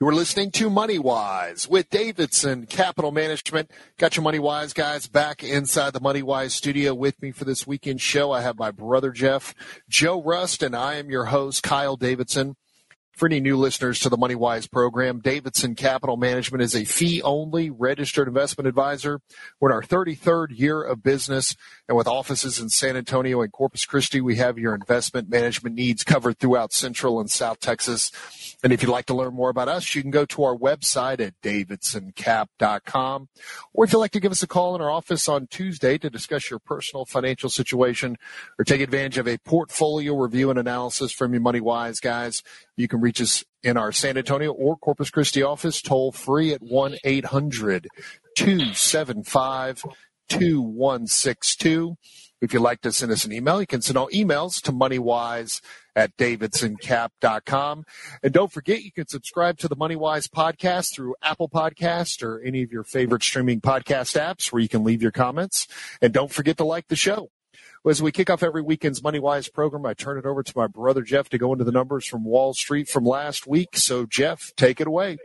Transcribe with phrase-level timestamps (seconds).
[0.00, 3.70] You are listening to Money Wise with Davidson Capital Management.
[3.98, 7.66] Got your Money Wise guys back inside the Money Wise studio with me for this
[7.66, 8.32] weekend show.
[8.32, 9.54] I have my brother Jeff,
[9.90, 12.56] Joe Rust, and I am your host, Kyle Davidson.
[13.12, 17.20] For any new listeners to the Money Wise program, Davidson Capital Management is a fee
[17.22, 19.20] only registered investment advisor.
[19.58, 21.54] We're in our 33rd year of business,
[21.86, 26.02] and with offices in San Antonio and Corpus Christi, we have your investment management needs
[26.02, 28.10] covered throughout Central and South Texas.
[28.62, 31.20] And if you'd like to learn more about us, you can go to our website
[31.20, 33.28] at davidsoncap.com.
[33.74, 36.10] Or if you'd like to give us a call in our office on Tuesday to
[36.10, 38.16] discuss your personal financial situation
[38.58, 42.42] or take advantage of a portfolio review and analysis from your Money Wise guys,
[42.76, 46.62] you can reach us in our San Antonio or Corpus Christi office toll free at
[46.62, 47.88] 1 800
[48.36, 49.84] 275
[50.28, 51.96] 2162.
[52.40, 55.60] If you'd like to send us an email, you can send all emails to moneywise
[55.94, 57.84] at davidsoncap.com.
[58.22, 62.62] And don't forget, you can subscribe to the MoneyWise podcast through Apple Podcast or any
[62.62, 65.66] of your favorite streaming podcast apps where you can leave your comments.
[66.00, 67.30] And don't forget to like the show.
[67.88, 71.02] As we kick off every weekend's MoneyWise program, I turn it over to my brother
[71.02, 73.76] Jeff to go into the numbers from Wall Street from last week.
[73.76, 75.18] So, Jeff, take it away.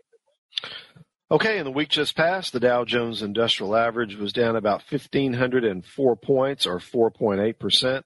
[1.29, 6.15] Okay, in the week just passed, the Dow Jones Industrial Average was down about 1,504
[6.15, 8.05] points, or 4.8 percent.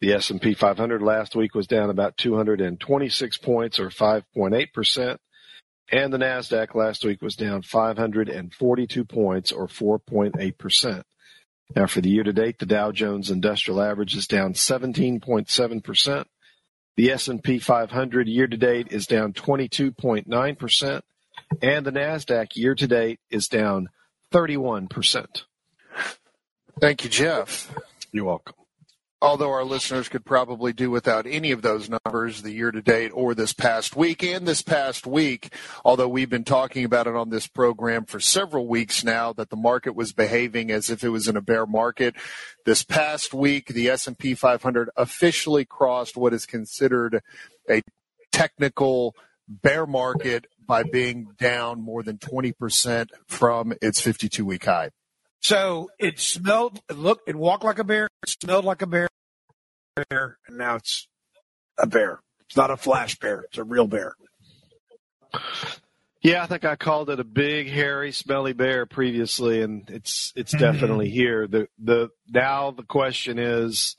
[0.00, 5.16] The S&P 500 last week was down about 226 points or 5.8%.
[5.90, 11.02] And the NASDAQ last week was down 542 points or 4.8%.
[11.74, 16.24] Now for the year to date, the Dow Jones Industrial Average is down 17.7%.
[16.96, 21.02] The S&P 500 year to date is down 22.9%.
[21.62, 23.88] And the NASDAQ year to date is down
[24.32, 25.44] 31%.
[26.80, 27.74] Thank you, Jeff.
[28.12, 28.57] You're welcome
[29.20, 33.10] although our listeners could probably do without any of those numbers the year to date
[33.14, 35.52] or this past week and this past week
[35.84, 39.56] although we've been talking about it on this program for several weeks now that the
[39.56, 42.14] market was behaving as if it was in a bear market.
[42.64, 47.20] This past week the S&P 500 officially crossed what is considered
[47.68, 47.82] a
[48.30, 49.14] technical
[49.48, 54.90] bear market by being down more than 20% from its 52 week high
[55.40, 59.08] so it smelled, it looked, it walked like a bear, it smelled like a bear,
[60.08, 61.08] bear, and now it's
[61.78, 62.20] a bear.
[62.48, 64.14] It's not a flash bear; it's a real bear.
[66.22, 70.54] Yeah, I think I called it a big, hairy, smelly bear previously, and it's it's
[70.54, 70.64] mm-hmm.
[70.64, 71.46] definitely here.
[71.46, 73.96] The the now the question is,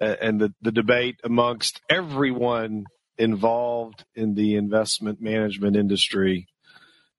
[0.00, 2.86] and the the debate amongst everyone
[3.18, 6.48] involved in the investment management industry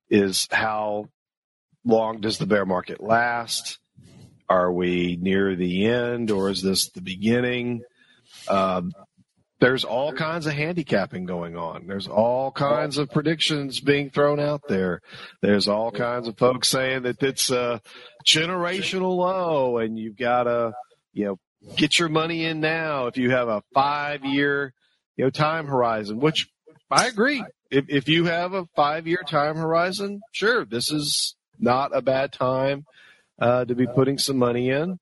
[0.09, 1.05] is how
[1.85, 3.79] long does the bear market last?
[4.49, 7.81] Are we near the end or is this the beginning?
[8.47, 8.91] Um,
[9.59, 11.87] there's all kinds of handicapping going on.
[11.87, 15.01] There's all kinds of predictions being thrown out there.
[15.41, 17.81] There's all kinds of folks saying that it's a
[18.27, 20.73] generational low and you've got to,
[21.13, 21.39] you know,
[21.77, 24.73] get your money in now if you have a five year,
[25.15, 26.49] you know, time horizon, which
[26.91, 27.43] I agree.
[27.71, 32.31] If, if you have a five year time horizon, sure, this is not a bad
[32.31, 32.85] time
[33.39, 34.99] uh, to be putting some money in.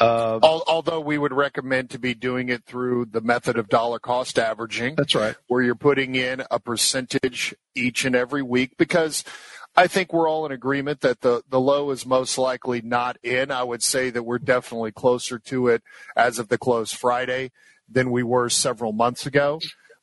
[0.00, 4.38] Uh, Although we would recommend to be doing it through the method of dollar cost
[4.40, 4.96] averaging.
[4.96, 5.36] That's right.
[5.46, 9.22] Where you're putting in a percentage each and every week because
[9.76, 13.52] I think we're all in agreement that the, the low is most likely not in.
[13.52, 15.82] I would say that we're definitely closer to it
[16.16, 17.52] as of the close Friday
[17.88, 19.60] than we were several months ago.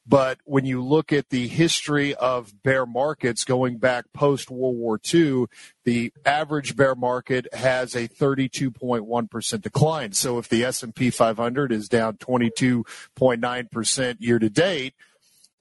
[0.07, 5.00] But when you look at the history of bear markets going back post World War
[5.13, 5.45] II,
[5.85, 10.13] the average bear market has a 32.1% decline.
[10.13, 14.95] So if the S&P 500 is down 22.9% year to date,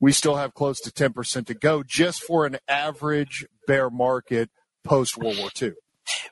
[0.01, 4.49] we still have close to 10% to go just for an average bear market
[4.83, 5.73] post World War II.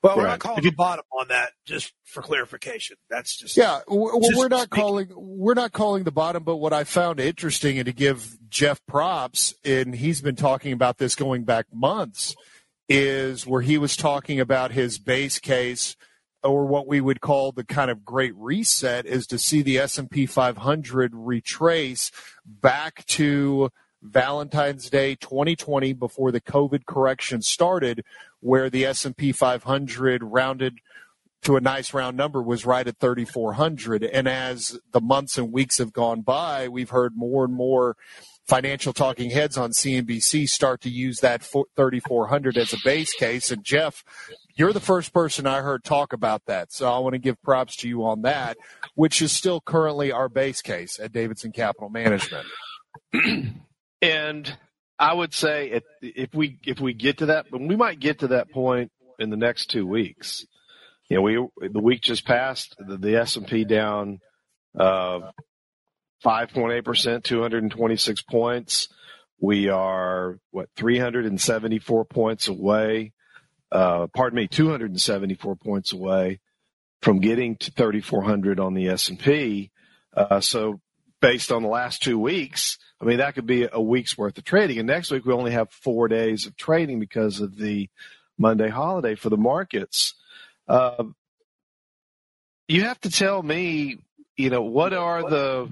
[0.03, 2.97] Well, we're not calling the bottom on that, just for clarification.
[3.11, 3.81] That's just yeah.
[3.89, 7.79] Well, just we're not calling we're not calling the bottom, but what I found interesting
[7.79, 12.37] and to give Jeff props, and he's been talking about this going back months,
[12.89, 15.97] is where he was talking about his base case
[16.43, 20.25] or what we would call the kind of great reset is to see the S&P
[20.25, 22.13] 500 retrace
[22.47, 23.71] back to
[24.03, 28.05] Valentine's Day 2020 before the COVID correction started
[28.41, 30.79] where the S&P 500 rounded
[31.43, 34.05] to a nice round number was right at 3,400.
[34.05, 37.97] And as the months and weeks have gone by, we've heard more and more
[38.47, 43.51] financial talking heads on CNBC start to use that 3,400 as a base case.
[43.51, 44.03] And Jeff,
[44.57, 46.73] you're the first person I heard talk about that.
[46.73, 48.57] So I want to give props to you on that,
[48.95, 52.47] which is still currently our base case at Davidson Capital Management.
[54.03, 54.57] and
[54.99, 58.21] I would say if, if we if we get to that, but we might get
[58.21, 60.45] to that point in the next two weeks.
[61.09, 64.19] You know, we the week just passed, the, the S and P down
[64.79, 65.21] uh,
[66.23, 68.89] five point eight percent, two hundred and twenty six points.
[69.41, 73.13] We are what three hundred and seventy four points away.
[73.71, 76.41] Uh, pardon me, two hundred and seventy four points away
[77.03, 79.71] from getting to thirty four hundred on the S and P.
[80.17, 80.81] Uh, so
[81.21, 84.45] based on the last two weeks, I mean, that could be a week's worth of
[84.45, 84.79] trading.
[84.79, 87.89] And next week, we only have four days of trading because of the
[88.39, 90.15] Monday holiday for the markets.
[90.67, 91.05] Uh,
[92.67, 93.99] you have to tell me,
[94.37, 95.69] you know, what are the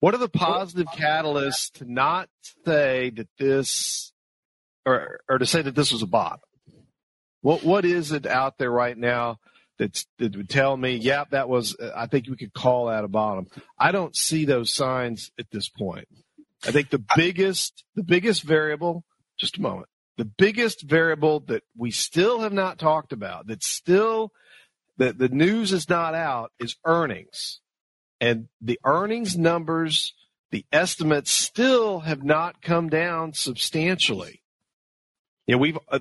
[0.00, 2.28] what are the positive catalysts to not
[2.64, 4.12] say that this
[4.84, 6.40] or or to say that this was a bot?
[7.42, 9.38] What what is it out there right now
[9.80, 13.08] that's, that would tell me, yeah, that was, I think we could call that a
[13.08, 13.46] bottom.
[13.78, 16.06] I don't see those signs at this point.
[16.66, 19.04] I think the biggest, the biggest variable,
[19.38, 19.88] just a moment,
[20.18, 24.32] the biggest variable that we still have not talked about, that still,
[24.98, 27.60] that the news is not out is earnings.
[28.20, 30.12] And the earnings numbers,
[30.50, 34.42] the estimates still have not come down substantially.
[35.46, 36.00] You know, we've, uh,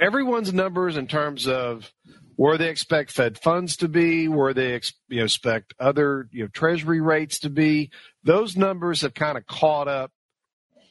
[0.00, 1.92] everyone's numbers in terms of
[2.36, 6.44] where they expect Fed funds to be, where they ex- you know, expect other you
[6.44, 7.90] know, Treasury rates to be.
[8.22, 10.12] Those numbers have kind of caught up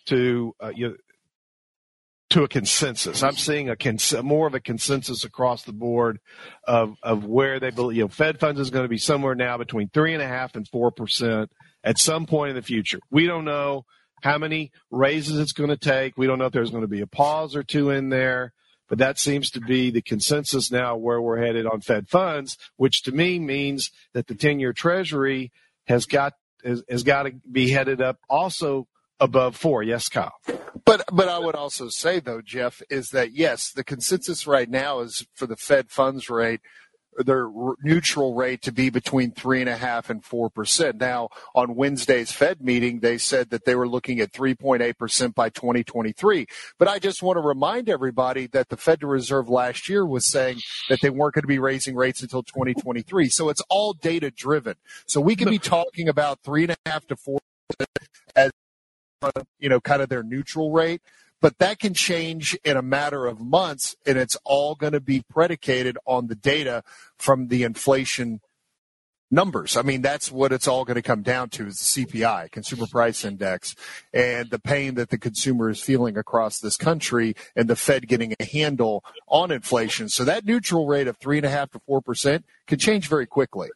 [0.07, 0.95] to uh, you know,
[2.31, 3.23] to a consensus.
[3.23, 6.19] I'm seeing a cons- more of a consensus across the board
[6.67, 7.97] of of where they believe.
[7.97, 10.55] You know, Fed funds is going to be somewhere now between three and a half
[10.55, 11.51] and four percent
[11.83, 12.99] at some point in the future.
[13.11, 13.85] We don't know
[14.23, 16.17] how many raises it's going to take.
[16.17, 18.53] We don't know if there's going to be a pause or two in there.
[18.87, 23.01] But that seems to be the consensus now where we're headed on Fed funds, which
[23.03, 25.51] to me means that the 10 year treasury
[25.87, 26.33] has got,
[26.63, 28.87] has, has got to be headed up also
[29.19, 29.81] above four.
[29.81, 30.33] Yes, Kyle.
[30.83, 34.99] But but I would also say though, Jeff, is that yes, the consensus right now
[34.99, 36.61] is for the Fed funds rate
[37.17, 37.49] their
[37.83, 40.99] neutral rate to be between three and a half and four percent.
[40.99, 45.49] Now, on Wednesday's Fed meeting, they said that they were looking at 3.8 percent by
[45.49, 46.45] 2023.
[46.77, 50.59] But I just want to remind everybody that the Federal Reserve last year was saying
[50.89, 53.29] that they weren't going to be raising rates until 2023.
[53.29, 54.75] So it's all data driven.
[55.07, 57.39] So we can be talking about three and a half to four
[58.35, 58.51] as
[59.21, 61.01] uh, you know, kind of their neutral rate
[61.45, 65.21] but that can change in a matter of months, and it's all going to be
[65.29, 66.81] predicated on the data
[67.19, 68.39] from the inflation
[69.29, 69.77] numbers.
[69.77, 72.87] I mean, that's what it's all going to come down to is the CPI, Consumer
[72.87, 73.75] Price Index,
[74.11, 78.33] and the pain that the consumer is feeling across this country and the Fed getting
[78.39, 80.09] a handle on inflation.
[80.09, 83.27] So that neutral rate of three and a half to four percent can change very
[83.27, 83.69] quickly.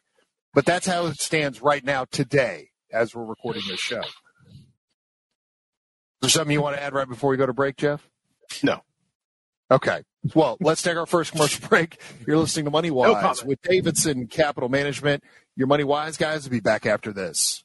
[0.54, 4.02] But that's how it stands right now today as we're recording this show.
[6.22, 8.06] Is there something you want to add right before we go to break, Jeff?
[8.62, 8.82] No.
[9.70, 10.02] Okay.
[10.34, 11.98] Well, let's take our first commercial break.
[12.26, 15.24] You're listening to Money Wise no with Davidson Capital Management.
[15.56, 17.64] Your Money Wise guys will be back after this.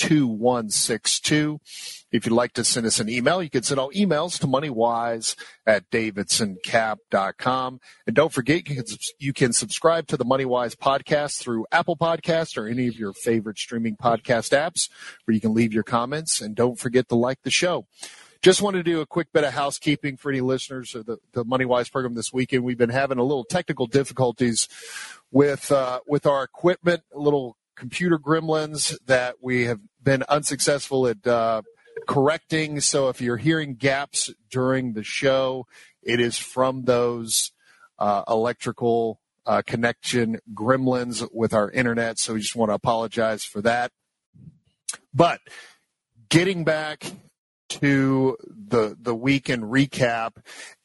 [0.00, 1.60] 2162.
[2.10, 5.36] If you'd like to send us an email, you can send all emails to moneywise
[5.66, 7.80] at davidsoncap.com.
[8.06, 8.84] And don't forget, you can,
[9.18, 13.58] you can subscribe to the Moneywise podcast through Apple Podcast or any of your favorite
[13.58, 14.88] streaming podcast apps
[15.24, 16.40] where you can leave your comments.
[16.40, 17.86] And don't forget to like the show.
[18.42, 21.44] Just wanted to do a quick bit of housekeeping for any listeners of the, the
[21.44, 22.64] MoneyWise program this weekend.
[22.64, 24.66] We've been having a little technical difficulties
[25.30, 31.26] with uh, with our equipment, a little computer gremlins that we have been unsuccessful at
[31.26, 31.62] uh,
[32.06, 32.78] correcting.
[32.80, 35.66] So if you're hearing gaps during the show,
[36.02, 37.52] it is from those
[37.98, 42.18] uh, electrical uh, connection gremlins with our internet.
[42.18, 43.92] So we just want to apologize for that.
[45.14, 45.40] But
[46.28, 47.04] getting back
[47.70, 50.32] to the the weekend recap.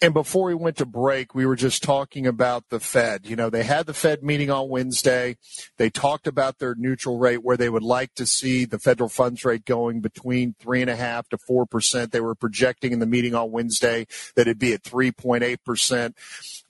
[0.01, 3.25] And before we went to break, we were just talking about the Fed.
[3.25, 5.35] You know, they had the Fed meeting on Wednesday.
[5.77, 9.43] They talked about their neutral rate, where they would like to see the federal funds
[9.43, 12.11] rate going between three and a half to four percent.
[12.11, 15.63] They were projecting in the meeting on Wednesday that it'd be at three point eight
[15.65, 16.15] percent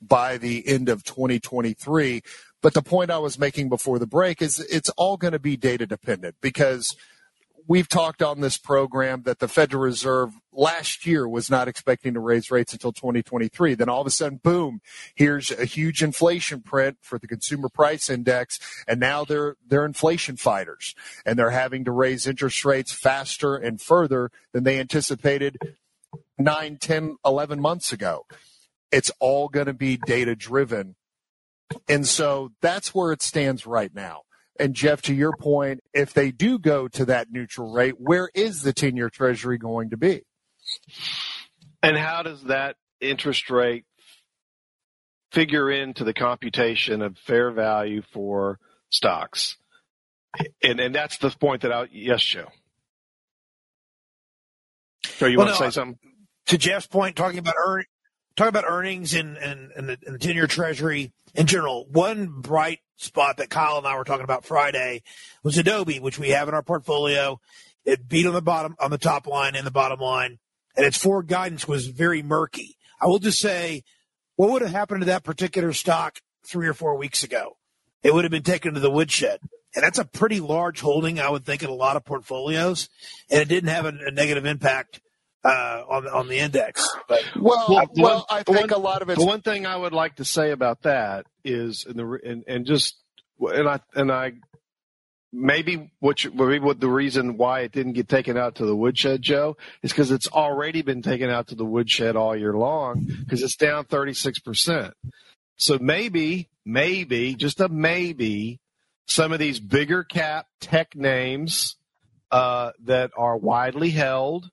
[0.00, 2.22] by the end of 2023.
[2.62, 5.56] But the point I was making before the break is it's all going to be
[5.56, 6.96] data dependent because
[7.68, 12.20] we've talked on this program that the Federal Reserve last year was not expecting to
[12.20, 13.74] raise rates until 2023.
[13.74, 14.80] Then all of a sudden, boom,
[15.14, 18.58] here's a huge inflation print for the consumer price index.
[18.86, 20.94] And now they're, they're inflation fighters
[21.24, 25.58] and they're having to raise interest rates faster and further than they anticipated
[26.38, 28.26] nine, 10, 11 months ago.
[28.92, 30.94] It's all going to be data driven.
[31.88, 34.22] And so that's where it stands right now.
[34.58, 38.62] And Jeff, to your point, if they do go to that neutral rate, where is
[38.62, 40.22] the 10 year treasury going to be?
[41.82, 43.84] And how does that interest rate
[45.32, 48.58] figure into the computation of fair value for
[48.90, 49.56] stocks?
[50.62, 52.48] And and that's the point that I yes, Joe.
[55.04, 55.98] So you well, want no, to say something?
[56.46, 57.84] To Jeff's point, talking about earn,
[58.36, 62.28] talking about earnings and and, and the, and the ten year treasury in general, one
[62.40, 65.02] bright spot that Kyle and I were talking about Friday
[65.42, 67.40] was Adobe, which we have in our portfolio.
[67.84, 70.38] It beat on the bottom, on the top line and the bottom line,
[70.76, 72.76] and its forward guidance was very murky.
[73.00, 73.84] I will just say,
[74.36, 77.56] what would have happened to that particular stock three or four weeks ago?
[78.02, 79.40] It would have been taken to the woodshed.
[79.74, 82.88] And that's a pretty large holding, I would think, in a lot of portfolios.
[83.30, 85.00] And it didn't have a, a negative impact
[85.46, 86.88] uh, on on the index.
[87.08, 89.18] But well, well, well I think one, a lot of it.
[89.18, 92.66] The one thing I would like to say about that is, in the and, and
[92.66, 92.96] just
[93.40, 94.32] and I and I
[95.32, 98.76] maybe what you, maybe what the reason why it didn't get taken out to the
[98.76, 103.06] woodshed, Joe, is because it's already been taken out to the woodshed all year long
[103.20, 104.94] because it's down thirty six percent.
[105.58, 108.60] So maybe, maybe, just a maybe,
[109.06, 111.76] some of these bigger cap tech names
[112.30, 114.50] uh, that are widely held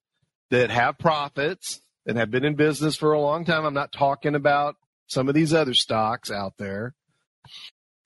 [0.54, 3.66] that have profits and have been in business for a long time.
[3.66, 4.76] I'm not talking about
[5.08, 6.94] some of these other stocks out there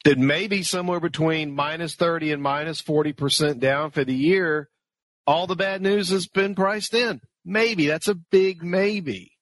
[0.05, 4.69] that may be somewhere between minus 30 and minus 40% down for the year.
[5.25, 7.19] All the bad news has been priced in.
[7.43, 9.33] Maybe that's a big maybe.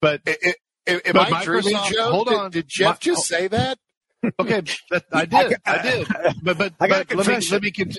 [0.00, 2.10] But it, it, am I dreaming, Joe?
[2.10, 2.50] Hold on.
[2.50, 3.36] Did Jeff just oh.
[3.36, 3.78] say that?
[4.40, 4.60] Okay,
[5.12, 5.54] I did.
[5.64, 6.08] I did.
[6.42, 7.92] But but, I got but let me let me con-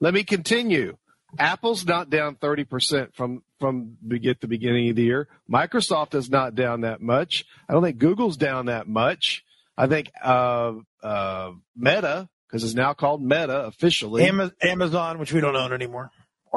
[0.00, 0.96] let me continue.
[1.38, 5.28] Apple's not down 30% from, from get the beginning of the year.
[5.50, 7.44] Microsoft is not down that much.
[7.68, 9.44] I don't think Google's down that much.
[9.76, 14.24] I think, uh, uh, Meta, because it's now called Meta officially.
[14.62, 16.10] Amazon, which we don't own anymore.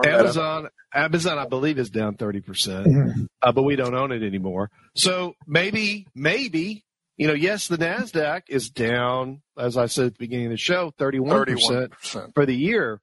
[0.06, 4.72] Amazon, Amazon, I believe is down 30%, percent uh, but we don't own it anymore.
[4.96, 6.84] So maybe, maybe,
[7.16, 10.58] you know, yes, the NASDAQ is down, as I said at the beginning of the
[10.58, 12.34] show, 31%, 31%.
[12.34, 13.00] for the year.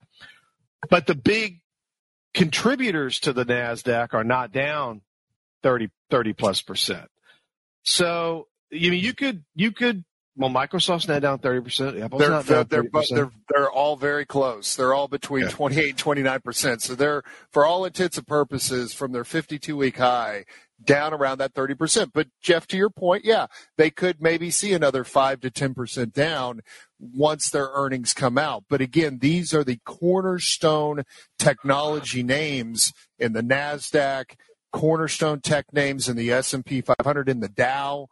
[0.88, 1.59] But the big
[2.34, 5.02] contributors to the NASDAQ are not down
[5.62, 7.08] 30, 30 plus percent.
[7.82, 10.04] So, you mean, you could, you could,
[10.36, 12.02] well, Microsoft's now down 30%.
[12.02, 12.90] Apple's they're, not down 30%.
[12.90, 14.76] They're, they're, they're all very close.
[14.76, 15.50] They're all between yeah.
[15.50, 16.80] 28 and 29%.
[16.80, 17.22] So they're,
[17.52, 20.44] for all intents and purposes, from their 52 week high,
[20.82, 22.10] down around that 30%.
[22.14, 23.46] But Jeff, to your point, yeah,
[23.76, 26.60] they could maybe see another 5 to 10% down
[26.98, 28.64] once their earnings come out.
[28.68, 31.02] But again, these are the cornerstone
[31.38, 34.36] technology names in the Nasdaq,
[34.72, 38.08] cornerstone tech names in the S&P 500 in the Dow.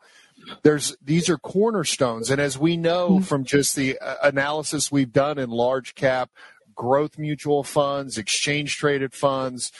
[0.62, 3.24] There's these are cornerstones and as we know mm-hmm.
[3.24, 6.30] from just the uh, analysis we've done in large cap
[6.78, 9.72] growth mutual funds, exchange traded funds,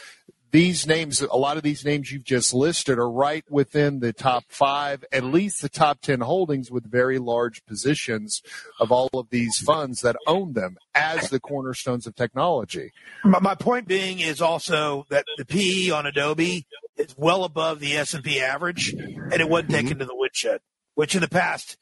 [0.51, 4.45] these names, a lot of these names you've just listed are right within the top
[4.49, 8.43] five, at least the top 10 holdings with very large positions
[8.81, 12.93] of all of these funds that own them as the cornerstones of technology.
[13.25, 16.65] My, point being is also that the PE on Adobe
[16.97, 19.99] is well above the S&P average and it wasn't taken mm-hmm.
[19.99, 20.61] to the woodshed,
[20.95, 21.77] which in the past,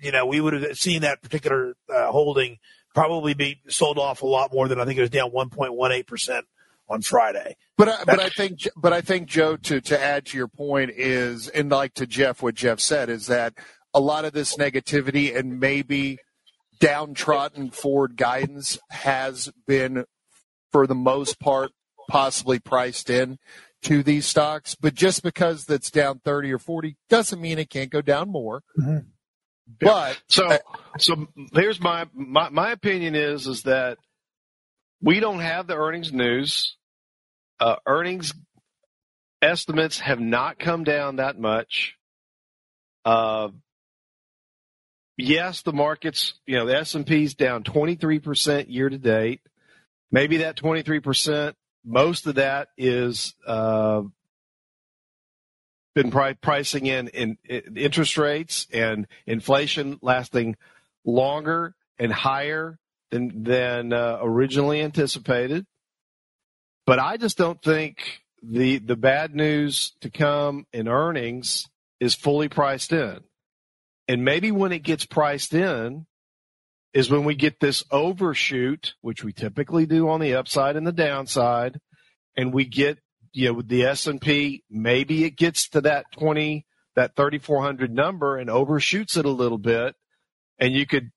[0.00, 2.58] you know, we would have seen that particular uh, holding
[2.94, 6.42] probably be sold off a lot more than I think it was down 1.18%
[6.90, 7.56] on Friday.
[7.78, 10.90] But I, but I think but I think Joe to to add to your point
[10.90, 13.54] is and like to Jeff what Jeff said is that
[13.94, 16.18] a lot of this negativity and maybe
[16.80, 20.04] downtrodden forward guidance has been
[20.72, 21.70] for the most part
[22.08, 23.38] possibly priced in
[23.82, 27.90] to these stocks but just because that's down 30 or 40 doesn't mean it can't
[27.90, 28.98] go down more mm-hmm.
[29.80, 30.58] but so uh,
[30.98, 33.98] so here's my, my my opinion is is that
[35.02, 36.76] we don't have the earnings news
[37.60, 38.32] uh, earnings
[39.42, 41.96] estimates have not come down that much.
[43.04, 43.48] Uh,
[45.16, 49.40] yes, the markets, you know, the S and P's down 23% year to date.
[50.10, 54.02] Maybe that 23%, most of that is uh,
[55.94, 60.56] been pri- pricing in, in, in interest rates and inflation lasting
[61.04, 62.78] longer and higher
[63.10, 65.66] than than uh, originally anticipated.
[66.90, 71.68] But I just don't think the the bad news to come in earnings
[72.00, 73.20] is fully priced in.
[74.08, 76.06] And maybe when it gets priced in
[76.92, 80.90] is when we get this overshoot, which we typically do on the upside and the
[80.90, 81.78] downside,
[82.36, 82.98] and we get
[83.32, 86.66] you know with the S&P, maybe it gets to that 20
[86.96, 89.94] that 3400 number and overshoots it a little bit
[90.58, 91.12] and you could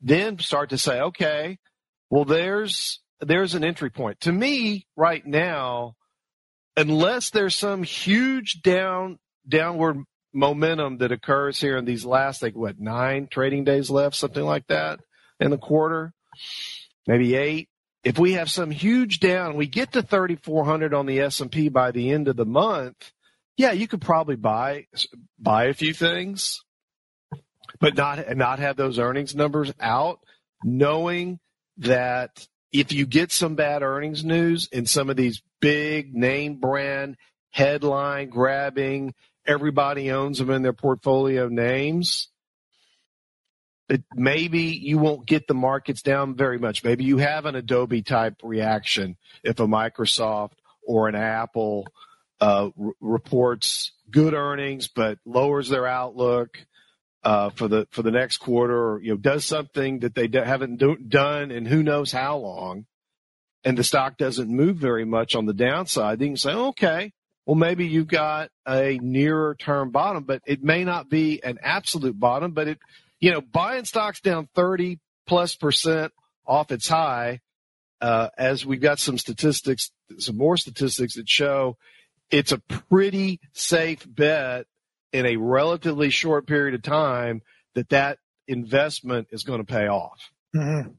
[0.00, 1.58] then start to say, okay,
[2.08, 4.20] well, there's there's an entry point.
[4.20, 5.94] To me, right now,
[6.76, 12.78] unless there's some huge down downward momentum that occurs here in these last like what
[12.78, 15.00] nine trading days left, something like that
[15.40, 16.12] in the quarter,
[17.06, 17.68] maybe eight.
[18.04, 21.68] If we have some huge down, we get to 3,400 on the S and P
[21.68, 23.12] by the end of the month.
[23.56, 24.86] Yeah, you could probably buy
[25.38, 26.60] buy a few things
[27.80, 30.20] but not not have those earnings numbers out,
[30.62, 31.38] knowing
[31.78, 37.16] that if you get some bad earnings news in some of these big name brand
[37.50, 39.14] headline grabbing,
[39.46, 42.28] everybody owns them in their portfolio names.
[44.14, 46.84] Maybe you won't get the markets down very much.
[46.84, 50.52] Maybe you have an Adobe type reaction if a Microsoft
[50.86, 51.86] or an Apple
[52.40, 56.58] uh, r- reports good earnings but lowers their outlook
[57.24, 60.76] uh, for the for the next quarter, or you know, does something that they haven't
[60.76, 62.86] do, done in who knows how long,
[63.64, 67.12] and the stock doesn't move very much on the downside, then you can say, okay,
[67.46, 72.18] well maybe you've got a nearer term bottom, but it may not be an absolute
[72.18, 72.78] bottom, but it,
[73.20, 76.12] you know, buying stocks down thirty plus percent
[76.46, 77.40] off its high,
[78.00, 81.76] uh, as we've got some statistics, some more statistics that show
[82.30, 84.66] it's a pretty safe bet
[85.12, 87.42] in a relatively short period of time
[87.74, 90.30] that that investment is going to pay off.
[90.54, 90.90] Mm-hmm.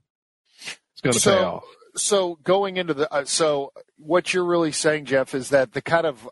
[0.93, 1.63] It's going to so, pay off.
[1.95, 6.05] So going into the uh, so what you're really saying, Jeff, is that the kind
[6.05, 6.27] of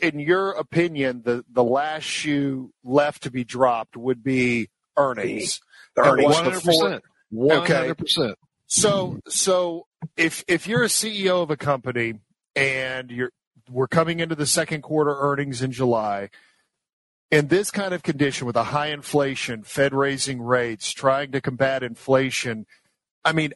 [0.00, 5.60] in your opinion, the the last shoe left to be dropped would be earnings.
[5.96, 8.38] The earnings, one hundred percent, one hundred percent.
[8.66, 12.14] So so if if you're a CEO of a company
[12.54, 13.32] and you're
[13.70, 16.30] we're coming into the second quarter earnings in July
[17.30, 21.82] in this kind of condition with a high inflation, Fed raising rates, trying to combat
[21.82, 22.66] inflation,
[23.24, 23.52] I mean,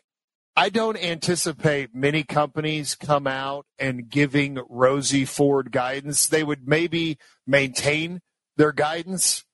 [0.56, 6.26] I don't anticipate many companies come out and giving rosy forward guidance.
[6.26, 8.20] They would maybe maintain
[8.56, 9.44] their guidance.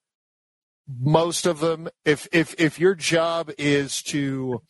[0.89, 4.63] Most of them, if if if your job is to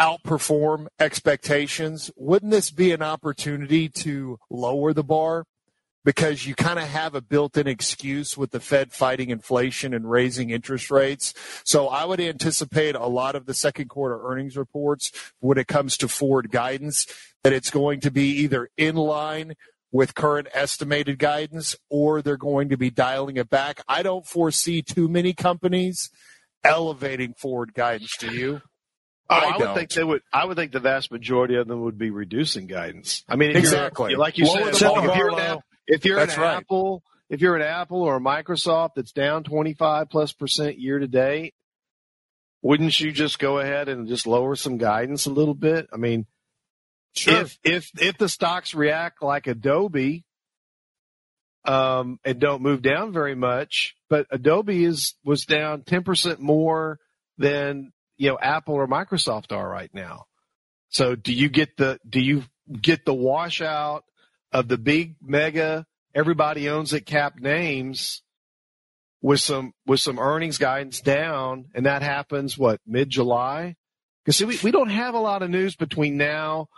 [0.00, 5.44] outperform expectations, wouldn't this be an opportunity to lower the bar?
[6.06, 10.50] Because you kind of have a built-in excuse with the Fed fighting inflation and raising
[10.50, 11.34] interest rates.
[11.64, 15.96] So I would anticipate a lot of the second quarter earnings reports when it comes
[15.98, 17.06] to forward guidance
[17.42, 19.54] that it's going to be either in line
[19.90, 23.82] with current estimated guidance or they're going to be dialing it back.
[23.88, 26.10] I don't foresee too many companies
[26.62, 28.16] elevating forward guidance.
[28.16, 28.62] Do you?
[29.28, 30.22] Oh, I, I would think they would.
[30.32, 33.24] I would think the vast majority of them would be reducing guidance.
[33.28, 34.14] I mean, exactly.
[34.14, 34.80] like you said, if
[35.16, 36.56] you're, an, if you're That's an right.
[36.56, 41.06] Apple, if you're an Apple or a Microsoft that's down 25 plus percent year to
[41.06, 41.54] date,
[42.62, 45.88] wouldn't you just go ahead and just lower some guidance a little bit?
[45.92, 46.26] I mean,
[47.14, 47.42] sure.
[47.42, 50.24] if if if the stocks react like Adobe,
[51.64, 56.98] um, and don't move down very much, but Adobe is was down 10 percent more
[57.38, 60.24] than you know Apple or Microsoft are right now.
[60.88, 62.44] So do you get the do you
[62.80, 64.04] get the washout
[64.52, 68.22] of the big mega everybody owns it cap names
[69.20, 73.76] with some with some earnings guidance down, and that happens what mid July.
[74.24, 76.68] Because see, we we don't have a lot of news between now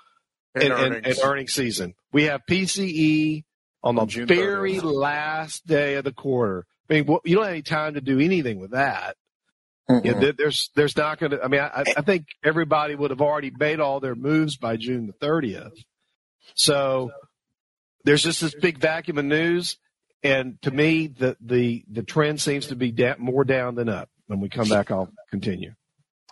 [0.54, 0.96] and, and, earnings.
[0.96, 1.94] and, and earnings season.
[2.12, 3.44] We have PCE
[3.82, 4.82] on the June very 30th.
[4.82, 6.66] last day of the quarter.
[6.90, 9.16] I mean, you don't have any time to do anything with that.
[9.90, 10.36] Mm-hmm.
[10.36, 11.42] there's there's not going to.
[11.42, 15.06] I mean, I, I think everybody would have already made all their moves by June
[15.06, 15.72] the 30th.
[16.54, 17.10] So
[18.04, 19.78] there's just this big vacuum of news,
[20.22, 24.08] and to me, the the the trend seems to be da- more down than up.
[24.26, 25.72] When we come back, I'll continue.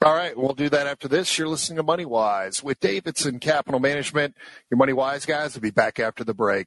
[0.05, 1.39] All right, we'll do that after this.
[1.39, 4.37] You're listening to Money Wise with Davidson Capital Management.
[4.71, 6.67] Your Money Wise guys will be back after the break.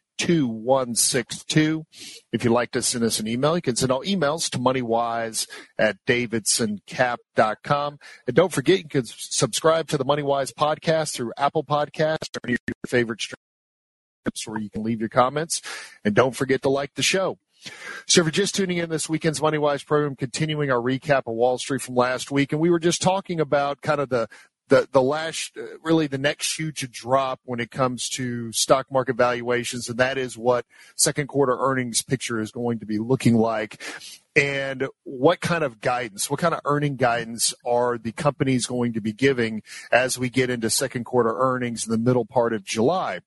[0.17, 1.85] 2162.
[2.31, 5.47] If you'd like to send us an email, you can send all emails to moneywise
[5.77, 7.97] at davidsoncap.com.
[8.27, 12.53] And don't forget, you can subscribe to the Moneywise podcast through Apple Podcasts or any
[12.53, 13.37] of your favorite streams
[14.45, 15.61] where you can leave your comments.
[16.05, 17.37] And don't forget to like the show.
[18.07, 21.81] So, for just tuning in this weekend's MoneyWise program, continuing our recap of Wall Street
[21.81, 24.27] from last week, and we were just talking about kind of the
[24.71, 29.17] the the last uh, really the next huge drop when it comes to stock market
[29.17, 33.83] valuations, and that is what second quarter earnings picture is going to be looking like.
[34.33, 39.01] And what kind of guidance, what kind of earning guidance are the companies going to
[39.01, 43.19] be giving as we get into second quarter earnings in the middle part of July?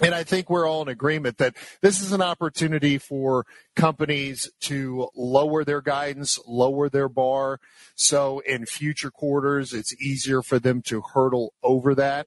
[0.00, 5.10] And I think we're all in agreement that this is an opportunity for companies to
[5.14, 7.60] lower their guidance, lower their bar.
[7.94, 12.26] So in future quarters, it's easier for them to hurdle over that.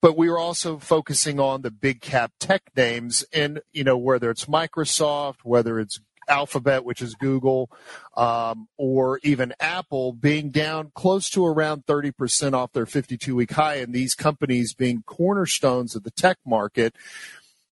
[0.00, 4.30] But we are also focusing on the big cap tech names and, you know, whether
[4.30, 7.70] it's Microsoft, whether it's Alphabet, which is Google,
[8.16, 13.76] um, or even Apple being down close to around 30% off their 52 week high,
[13.76, 16.94] and these companies being cornerstones of the tech market.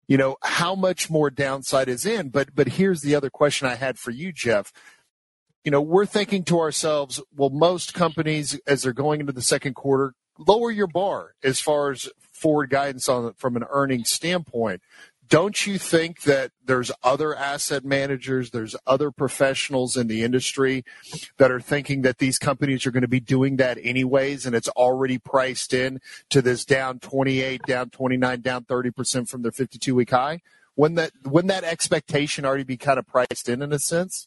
[0.06, 2.30] You know, how much more downside is in?
[2.30, 4.72] But, but here's the other question I had for you, Jeff.
[5.64, 9.74] You know, we're thinking to ourselves, well, most companies, as they're going into the second
[9.74, 14.80] quarter, lower your bar as far as forward guidance on from an earnings standpoint
[15.30, 20.84] don't you think that there's other asset managers, there's other professionals in the industry
[21.38, 24.68] that are thinking that these companies are going to be doing that anyways, and it's
[24.70, 30.10] already priced in to this down 28, down 29, down 30% from their 52 week
[30.10, 30.40] high?
[30.74, 34.26] Wouldn't that, wouldn't that expectation already be kind of priced in in a sense?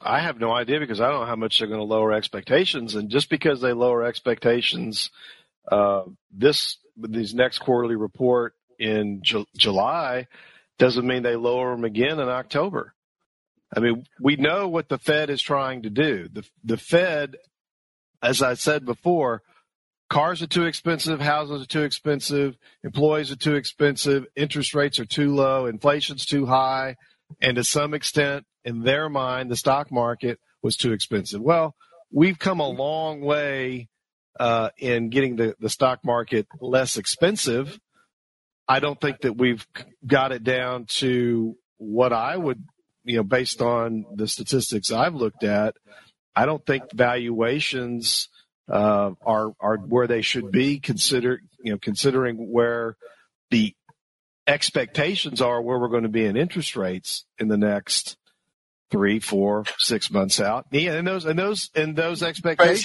[0.00, 2.94] I have no idea because I don't know how much they're going to lower expectations,
[2.94, 5.10] and just because they lower expectations,
[5.72, 10.26] uh, this these next quarterly report in Ju- July
[10.78, 12.94] doesn't mean they lower them again in October.
[13.74, 16.28] I mean, we know what the Fed is trying to do.
[16.32, 17.36] The the Fed,
[18.22, 19.42] as I said before,
[20.08, 25.06] cars are too expensive, houses are too expensive, employees are too expensive, interest rates are
[25.06, 26.96] too low, inflation's too high,
[27.40, 31.40] and to some extent, in their mind, the stock market was too expensive.
[31.40, 31.74] Well,
[32.12, 33.88] we've come a long way
[34.38, 37.78] uh, in getting the, the stock market less expensive
[38.68, 39.66] I don't think that we've
[40.06, 42.64] got it down to what I would,
[43.04, 45.76] you know, based on the statistics I've looked at.
[46.34, 48.28] I don't think valuations
[48.70, 50.80] uh, are are where they should be.
[50.80, 52.96] Consider you know considering where
[53.50, 53.74] the
[54.46, 58.16] expectations are where we're going to be in interest rates in the next
[58.90, 60.66] three, four, six months out.
[60.70, 62.82] Yeah, and those and those and those expectations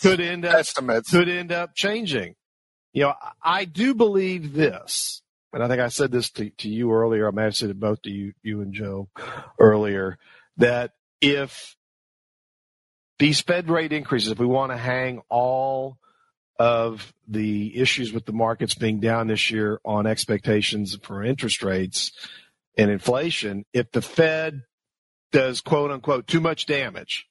[0.00, 1.10] could end up estimates.
[1.10, 2.34] could end up changing.
[2.92, 6.92] You know, I do believe this, and I think I said this to, to you
[6.92, 7.26] earlier.
[7.26, 9.08] I may have said it both to you, you and Joe
[9.58, 10.18] earlier,
[10.58, 11.76] that if
[13.18, 15.96] these Fed rate increases, if we want to hang all
[16.58, 22.12] of the issues with the markets being down this year on expectations for interest rates
[22.76, 24.62] and inflation, if the Fed
[25.30, 27.26] does quote unquote too much damage,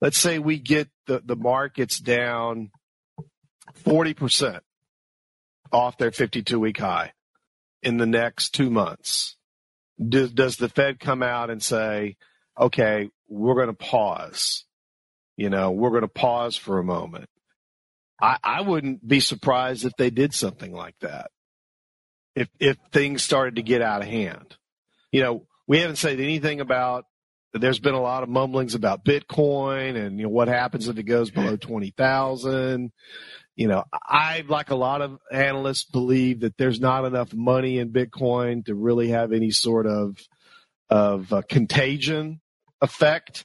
[0.00, 2.70] let's say we get the, the markets down
[3.84, 4.60] 40%
[5.74, 7.12] off their 52 week high
[7.82, 9.36] in the next two months,
[10.08, 12.16] does, does the Fed come out and say,
[12.58, 14.64] okay, we're going to pause?
[15.36, 17.28] You know, we're going to pause for a moment.
[18.22, 21.30] I, I wouldn't be surprised if they did something like that.
[22.36, 24.56] If, if things started to get out of hand,
[25.10, 27.04] you know, we haven't said anything about
[27.52, 31.04] there's been a lot of mumblings about Bitcoin and you know what happens if it
[31.04, 32.90] goes below twenty thousand
[33.56, 37.90] you know, I, like a lot of analysts, believe that there's not enough money in
[37.92, 40.18] Bitcoin to really have any sort of
[40.90, 42.40] of uh, contagion
[42.80, 43.44] effect.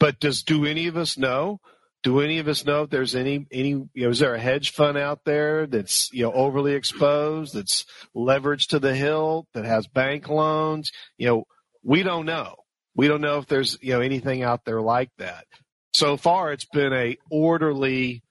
[0.00, 1.60] But does do any of us know?
[2.04, 4.70] Do any of us know if there's any any you know is there a hedge
[4.70, 7.84] fund out there that's you know overly exposed, that's
[8.16, 10.92] leveraged to the hill, that has bank loans?
[11.16, 11.44] You know,
[11.82, 12.54] we don't know.
[12.94, 15.44] We don't know if there's you know anything out there like that.
[15.92, 18.22] So far, it's been a orderly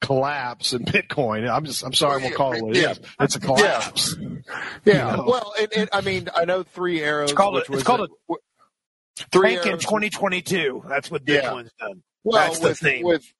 [0.00, 1.48] collapse in Bitcoin.
[1.48, 2.90] I'm just I'm sorry, we'll call it what it Yeah.
[2.92, 3.00] is.
[3.20, 4.16] It's a collapse.
[4.84, 5.10] Yeah.
[5.12, 5.24] You know.
[5.28, 7.30] Well, and, and I mean, I know three arrows.
[7.30, 8.34] It's called which a- was it's called a,
[9.30, 10.84] three Bank in 2022.
[10.88, 11.42] That's what Yeah.
[11.42, 12.02] Bitcoin's done.
[12.24, 13.04] Well, That's the with, theme.
[13.04, 13.32] with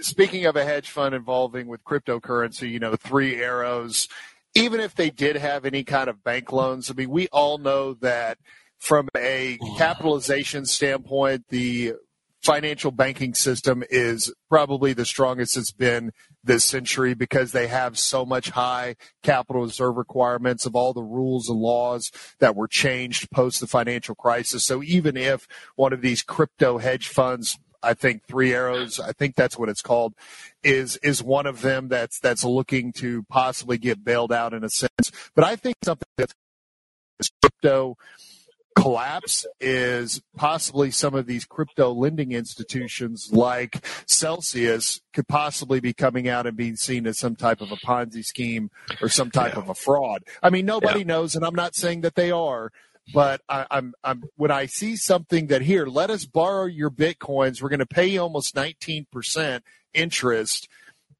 [0.00, 4.08] speaking of a hedge fund involving with cryptocurrency, you know, three arrows.
[4.54, 7.94] Even if they did have any kind of bank loans, I mean, we all know
[7.94, 8.38] that
[8.78, 11.94] from a capitalization standpoint, the
[12.42, 18.24] financial banking system is probably the strongest it's been this century because they have so
[18.24, 23.60] much high capital reserve requirements of all the rules and laws that were changed post
[23.60, 24.64] the financial crisis.
[24.64, 29.36] So even if one of these crypto hedge funds I think Three Arrows, I think
[29.36, 30.14] that's what it's called,
[30.64, 34.68] is is one of them that's that's looking to possibly get bailed out in a
[34.68, 35.12] sense.
[35.34, 36.34] But I think something that's
[37.40, 37.96] crypto
[38.82, 46.28] collapse is possibly some of these crypto lending institutions like Celsius could possibly be coming
[46.28, 49.60] out and being seen as some type of a Ponzi scheme or some type Yeah.
[49.60, 50.22] of a fraud.
[50.42, 52.70] I mean, nobody knows, and I'm not saying that they are.
[53.14, 57.62] But I, I'm, I'm when I see something that here, let us borrow your bitcoins.
[57.62, 59.60] We're going to pay you almost 19%
[59.94, 60.68] interest,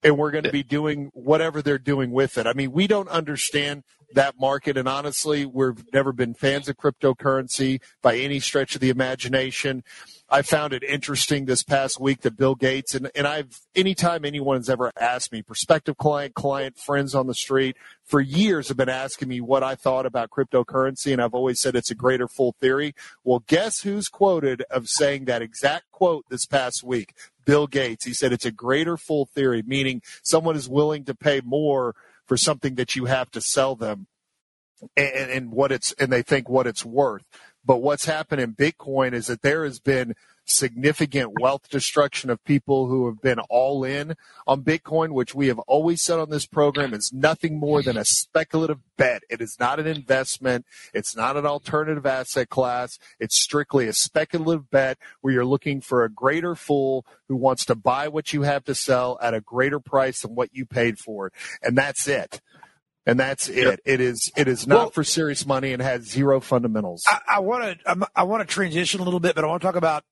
[0.02, 2.46] and we're going to be doing whatever they're doing with it.
[2.46, 3.82] I mean, we don't understand
[4.14, 8.88] that market, and honestly, we've never been fans of cryptocurrency by any stretch of the
[8.88, 9.82] imagination.
[10.30, 14.68] I found it interesting this past week that Bill Gates and, and I've anytime anyone's
[14.68, 19.28] ever asked me, prospective client, client, friends on the street, for years have been asking
[19.28, 22.94] me what I thought about cryptocurrency, and I've always said it's a greater fool theory.
[23.24, 27.14] Well, guess who's quoted of saying that exact quote this past week?
[27.48, 28.04] Bill Gates.
[28.04, 31.94] He said it's a greater fool theory, meaning someone is willing to pay more
[32.26, 34.06] for something that you have to sell them
[34.94, 37.24] and, and what it's and they think what it's worth.
[37.64, 40.14] But what's happened in Bitcoin is that there has been
[40.50, 45.58] significant wealth destruction of people who have been all in on Bitcoin, which we have
[45.61, 49.22] always said on this program is nothing more than a speculative bet.
[49.30, 50.64] It is not an investment.
[50.92, 52.98] It's not an alternative asset class.
[53.20, 57.74] It's strictly a speculative bet where you're looking for a greater fool who wants to
[57.74, 61.28] buy what you have to sell at a greater price than what you paid for
[61.28, 61.32] it.
[61.62, 62.40] And that's it.
[63.06, 63.80] And that's it.
[63.87, 67.04] It is it is not Well- for serious money and has zero fundamentals.
[67.26, 69.76] I want to I want to transition a little bit, but I want to talk
[69.76, 70.04] about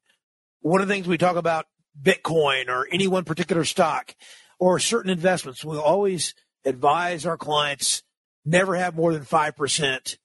[0.66, 1.66] one of the things we talk about
[2.00, 4.14] Bitcoin or any one particular stock
[4.58, 5.64] or certain investments.
[5.64, 8.02] We'll always advise our clients
[8.44, 10.18] never have more than five percent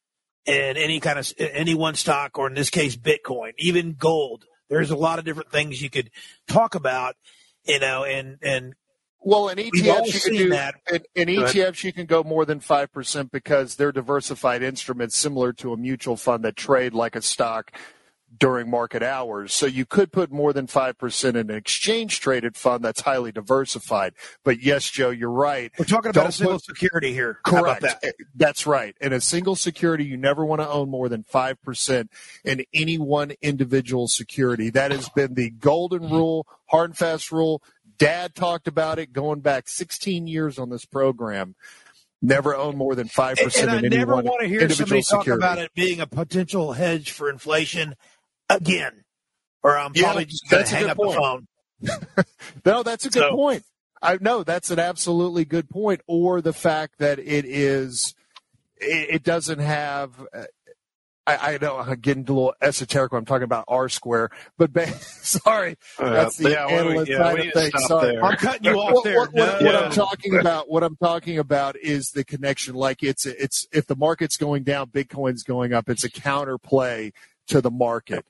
[0.45, 4.45] in any kind of any one stock, or in this case, Bitcoin, even gold.
[4.69, 6.09] There's a lot of different things you could
[6.47, 7.15] talk about,
[7.65, 8.73] you know, and and
[9.19, 10.75] Well, in ETFs you can do that.
[10.91, 15.53] in, in ETFs you can go more than five percent because they're diversified instruments similar
[15.53, 17.71] to a mutual fund that trade like a stock
[18.41, 19.53] during market hours.
[19.53, 23.31] So you could put more than five percent in an exchange traded fund that's highly
[23.31, 24.13] diversified.
[24.43, 25.71] But yes, Joe, you're right.
[25.79, 27.39] we're talking about Don't a single put- security here.
[27.45, 27.81] Correct.
[27.83, 28.15] that?
[28.35, 28.97] That's right.
[28.99, 32.07] In a single security, you never want to own more than 5%
[32.43, 34.71] in any one individual security.
[34.71, 37.61] That has been the golden rule, hard and fast rule.
[37.99, 41.53] Dad talked about it going back 16 years on this program.
[42.23, 45.21] Never own more than 5% And I in any never want to hear somebody talk
[45.21, 45.43] security.
[45.43, 47.95] about it being a potential hedge for inflation
[48.55, 49.03] again,
[49.63, 51.11] or I'm Yeah, probably just going to hang up point.
[51.11, 52.25] the phone.
[52.65, 53.63] No, that's a good So- point.
[54.03, 56.01] I no, that's an absolutely good point.
[56.07, 58.15] Or the fact that it is,
[58.77, 60.11] it, it doesn't have.
[60.35, 60.45] Uh,
[61.27, 64.73] I, I know I'm getting a little esoteric when I'm talking about R square, but
[64.73, 67.85] ba- sorry, that's the yeah, we- analyst yeah, side of need things.
[67.85, 68.13] Sorry.
[68.13, 68.25] there.
[68.25, 69.17] I'm cutting you off What, there.
[69.19, 69.65] what, what, No.
[69.67, 69.79] what Yeah.
[69.81, 72.73] I'm talking about, what I'm talking about is the connection.
[72.73, 75.89] Like it's it's if the market's going down, Bitcoin's going up.
[75.89, 77.11] It's a counterplay
[77.51, 78.25] to the market.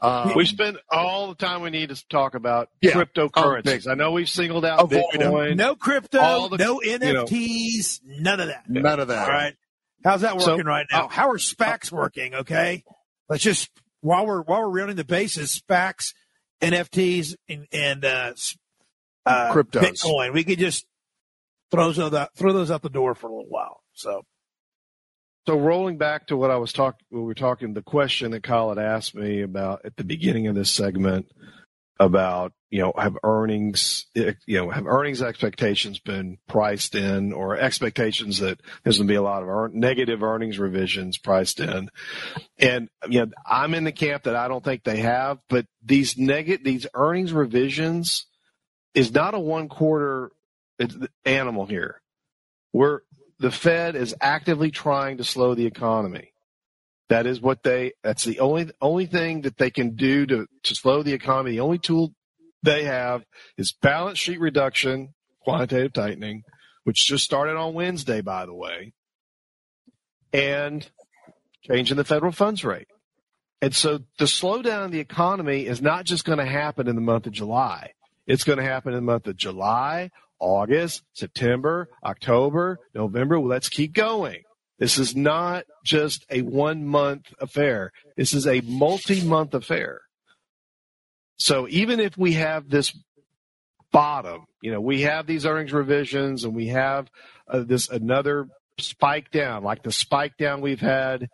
[0.00, 2.92] Um, We spend all the time we need to talk about Yeah.
[2.92, 3.86] cryptocurrencies.
[3.88, 5.20] Oh, I know we've singled out Avoid 'em.
[5.32, 5.56] Bitcoin.
[5.56, 7.24] No crypto, the- no you know.
[7.24, 8.68] NFTs, none of that.
[8.68, 9.26] none of that.
[9.26, 9.56] All right.
[10.04, 11.08] How's that So- working right now?
[11.08, 12.34] How are SPACs working?
[12.34, 12.84] Okay.
[13.28, 13.70] Let's just
[14.02, 16.12] while we're while we're running the bases, SPACs,
[16.60, 18.32] NFTs, and, and uh,
[19.24, 19.80] uh, Cryptos.
[20.04, 20.32] Bitcoin.
[20.34, 20.86] We could just
[21.70, 23.82] throw those out, throw those out the door for a little while.
[23.94, 24.24] So
[25.46, 28.70] So rolling back to what I was talking, we were talking, the question that Kyle
[28.70, 31.26] had asked me about at the beginning of this segment
[32.00, 37.56] about, you know, have earnings, eh, you know, have earnings expectations been priced in or
[37.56, 41.90] expectations that there's going to be a lot of earn, negative earnings revisions priced in.
[42.58, 46.18] And, you know, I'm in the camp that I don't think they have, but these
[46.18, 48.26] negative, these earnings revisions
[48.94, 50.32] is not a one quarter
[51.24, 52.02] animal here.
[52.72, 53.00] We're,
[53.38, 56.32] the Fed is actively trying to slow the economy.
[57.08, 57.92] That is what they.
[58.02, 61.52] That's the only only thing that they can do to to slow the economy.
[61.52, 62.14] The only tool
[62.62, 63.24] they have
[63.56, 66.42] is balance sheet reduction, quantitative tightening,
[66.84, 68.92] which just started on Wednesday, by the way,
[70.32, 70.88] and
[71.62, 72.88] changing the federal funds rate.
[73.62, 77.00] And so the slowdown in the economy is not just going to happen in the
[77.00, 77.92] month of July.
[78.26, 83.40] It's going to happen in the month of July, August, September, October, November.
[83.40, 84.42] Let's keep going.
[84.78, 87.92] This is not just a one month affair.
[88.16, 90.00] This is a multi month affair.
[91.36, 92.96] So even if we have this
[93.92, 97.08] bottom, you know, we have these earnings revisions and we have
[97.48, 101.28] uh, this another spike down, like the spike down we've had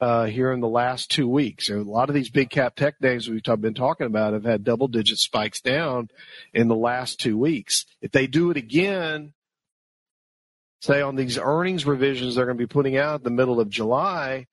[0.00, 1.70] uh, here in the last two weeks.
[1.70, 4.88] a lot of these big cap tech names we've been talking about have had double
[4.88, 6.08] digit spikes down
[6.54, 7.84] in the last two weeks.
[8.00, 9.32] If they do it again,
[10.80, 13.68] say on these earnings revisions they're going to be putting out in the middle of
[13.68, 14.46] July,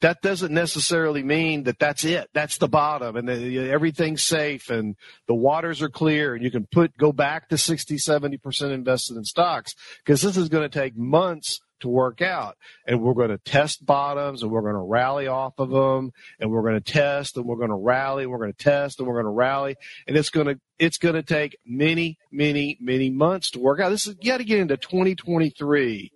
[0.00, 2.28] that doesn't necessarily mean that that's it.
[2.32, 4.94] That's the bottom and the, everything's safe and
[5.26, 9.24] the waters are clear and you can put, go back to 60, 70% invested in
[9.24, 12.56] stocks because this is going to take months to work out.
[12.86, 16.50] And we're going to test bottoms and we're going to rally off of them and
[16.50, 19.08] we're going to test and we're going to rally and we're going to test and
[19.08, 19.76] we're going to rally.
[20.06, 23.90] And it's going to, it's going to take many, many, many months to work out.
[23.90, 26.12] This is, you got to get into 2023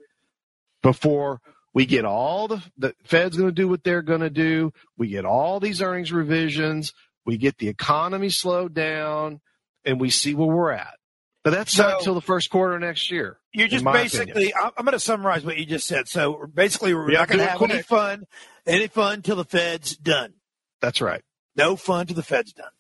[0.83, 1.41] before
[1.73, 4.73] we get all the, the Fed's going to do what they're going to do.
[4.97, 6.93] We get all these earnings revisions.
[7.25, 9.41] We get the economy slowed down
[9.85, 11.00] and we see where we're at.
[11.43, 13.39] But that's so, not until the first quarter next year.
[13.53, 14.51] You're just basically.
[14.51, 14.73] Opinion.
[14.77, 16.07] I'm going to summarize what you just said.
[16.07, 17.71] So basically, we're yeah, not going to have quick.
[17.71, 18.25] any fun,
[18.67, 20.35] any fun till the Fed's done.
[20.81, 21.23] That's right.
[21.57, 22.71] No fun till the Fed's done.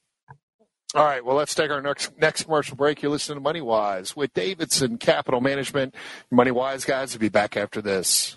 [0.95, 1.25] All right.
[1.25, 3.01] Well, let's take our next next commercial break.
[3.01, 5.95] You're listening to Money Wise with Davidson Capital Management.
[6.31, 8.37] Money Wise guys will be back after this.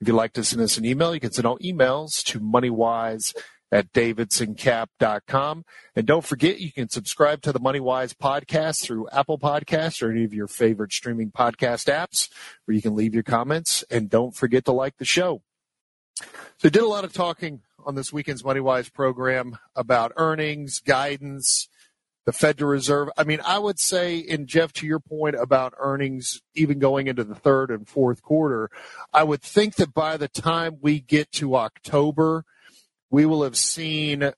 [0.00, 3.34] If you'd like to send us an email, you can send all emails to moneywise
[3.72, 5.64] at davidsoncap.com.
[5.94, 10.24] And don't forget, you can subscribe to the MoneyWise podcast through Apple Podcasts or any
[10.24, 12.28] of your favorite streaming podcast apps
[12.64, 13.84] where you can leave your comments.
[13.90, 15.42] And don't forget to like the show.
[16.58, 21.68] So did a lot of talking on this weekend's MoneyWise program about earnings, guidance,
[22.30, 23.08] the Federal Reserve.
[23.18, 27.24] I mean, I would say, and Jeff, to your point about earnings, even going into
[27.24, 28.70] the third and fourth quarter,
[29.12, 32.44] I would think that by the time we get to October,
[33.10, 34.30] we will have seen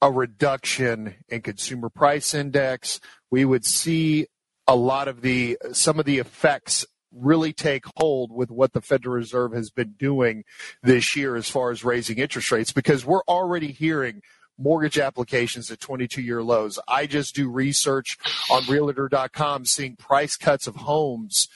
[0.00, 3.00] a reduction in consumer price index.
[3.30, 4.28] We would see
[4.66, 9.16] a lot of the some of the effects really take hold with what the Federal
[9.16, 10.44] Reserve has been doing
[10.82, 14.22] this year as far as raising interest rates because we're already hearing
[14.58, 16.78] mortgage applications at 22 year lows.
[16.88, 18.18] I just do research
[18.50, 21.48] on realtor.com seeing price cuts of homes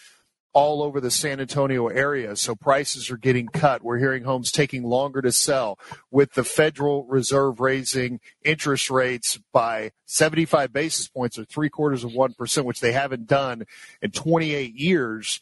[0.53, 2.35] all over the San Antonio area.
[2.35, 3.83] So prices are getting cut.
[3.83, 5.79] We're hearing homes taking longer to sell
[6.11, 12.11] with the Federal Reserve raising interest rates by 75 basis points or three quarters of
[12.11, 13.65] 1%, which they haven't done
[14.03, 15.41] in 28 years.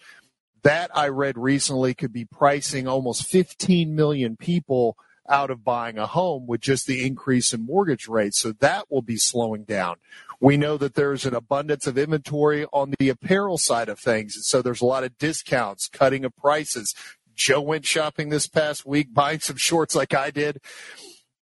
[0.63, 4.97] That I read recently could be pricing almost 15 million people
[5.29, 8.39] out of buying a home with just the increase in mortgage rates.
[8.39, 9.97] So that will be slowing down.
[10.41, 14.37] We know that there's an abundance of inventory on the apparel side of things.
[14.37, 16.95] And so there's a lot of discounts, cutting of prices.
[17.35, 20.61] Joe went shopping this past week, buying some shorts like I did.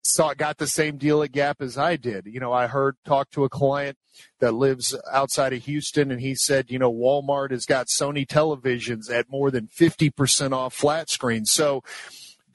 [0.04, 2.28] Saw got the same deal at Gap as I did.
[2.28, 3.98] You know, I heard talk to a client
[4.40, 9.12] that lives outside of Houston, and he said, you know, Walmart has got Sony televisions
[9.12, 11.44] at more than fifty percent off flat screen.
[11.44, 11.84] So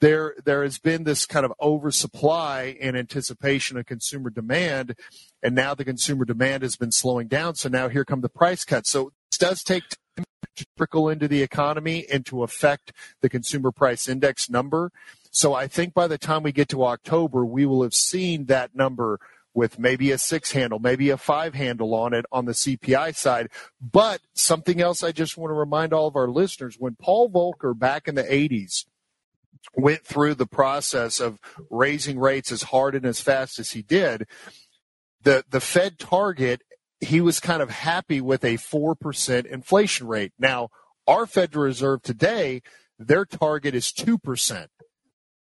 [0.03, 4.95] there there has been this kind of oversupply in anticipation of consumer demand,
[5.41, 7.55] and now the consumer demand has been slowing down.
[7.55, 8.89] So now here come the price cuts.
[8.89, 9.83] So this does take
[10.17, 10.25] time
[10.57, 14.91] to trickle into the economy and to affect the consumer price index number.
[15.31, 18.75] So I think by the time we get to October, we will have seen that
[18.75, 19.21] number
[19.53, 23.47] with maybe a six handle, maybe a five handle on it on the CPI side.
[23.79, 27.77] But something else I just want to remind all of our listeners when Paul Volcker
[27.77, 28.83] back in the 80s
[29.75, 31.39] went through the process of
[31.69, 34.25] raising rates as hard and as fast as he did,
[35.21, 36.61] the the Fed target
[36.99, 40.33] he was kind of happy with a four percent inflation rate.
[40.39, 40.69] Now,
[41.07, 42.61] our Federal Reserve today,
[42.97, 44.69] their target is two percent.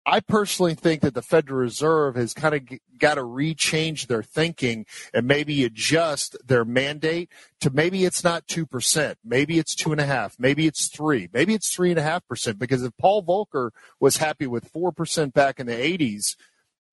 [0.05, 4.85] I personally think that the Federal Reserve has kind of got to rechange their thinking
[5.15, 7.31] and maybe adjust their mandate
[7.61, 12.59] to maybe it's not 2%, maybe it's 2.5, maybe it's 3 maybe it's 3.5%.
[12.59, 16.37] Because if Paul Volcker was happy with 4% back in the 80s,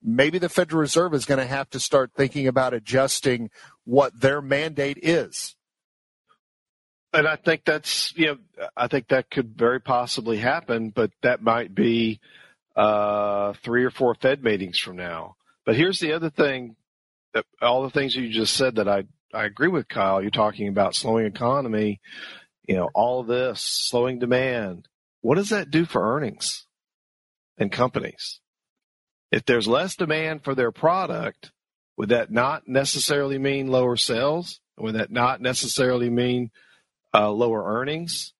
[0.03, 3.49] maybe the Federal Reserve is going to have to start thinking about adjusting
[3.85, 5.55] what their mandate is.
[7.11, 11.41] And I think that's, you know, I think that could very possibly happen, but that
[11.41, 12.19] might be
[12.75, 15.35] uh, three or four Fed meetings from now.
[15.65, 16.75] But here's the other thing
[17.33, 19.03] that all the things you just said that I,
[19.33, 20.21] I agree with Kyle.
[20.21, 21.99] You're talking about slowing economy,
[22.67, 24.87] you know, all this, slowing demand.
[25.21, 26.65] What does that do for earnings
[27.57, 28.39] and companies?
[29.31, 31.51] If there's less demand for their product,
[31.97, 34.59] would that not necessarily mean lower sales?
[34.77, 36.51] Would that not necessarily mean
[37.13, 38.33] uh, lower earnings?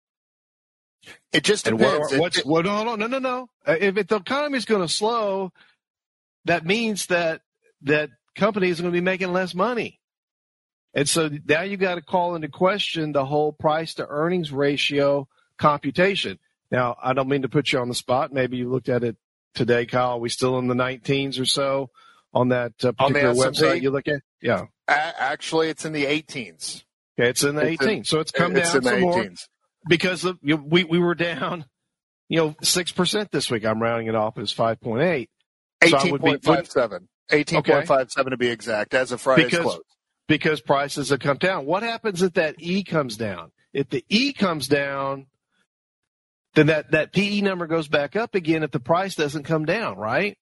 [1.31, 2.11] It just depends.
[2.11, 3.49] What, what's, well, no, no, no, no.
[3.67, 5.51] Uh, if, if the economy is going to slow,
[6.45, 7.41] that means that
[7.83, 9.99] that companies are going to be making less money.
[10.93, 15.27] And so now you got to call into question the whole price to earnings ratio
[15.57, 16.39] computation.
[16.71, 18.33] Now, I don't mean to put you on the spot.
[18.33, 19.15] Maybe you looked at it
[19.53, 20.11] today, Kyle.
[20.11, 21.89] Are we still in the 19s or so
[22.33, 24.21] on that uh, particular website you look at?
[24.41, 24.65] Yeah.
[24.87, 26.83] Actually, it's in the 18s.
[27.19, 27.97] Okay, it's in the it's 18s.
[27.97, 29.01] In, so it's come it's down some 18s.
[29.01, 29.25] more
[29.87, 31.65] because of, you know, we we were down,
[32.27, 33.65] you know, six percent this week.
[33.65, 35.29] I'm rounding it off as five point eight.
[35.81, 37.07] Eighteen point five seven.
[37.31, 39.79] Eighteen point five seven to be exact, as of Friday's because, close.
[40.27, 41.65] Because prices have come down.
[41.65, 43.51] What happens if that E comes down?
[43.73, 45.27] If the E comes down,
[46.55, 49.97] then that, that PE number goes back up again if the price doesn't come down,
[49.97, 50.37] right?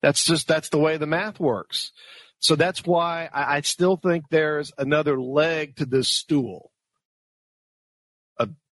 [0.00, 1.92] That's just that's the way the math works.
[2.40, 6.71] So that's why I, I still think there's another leg to this stool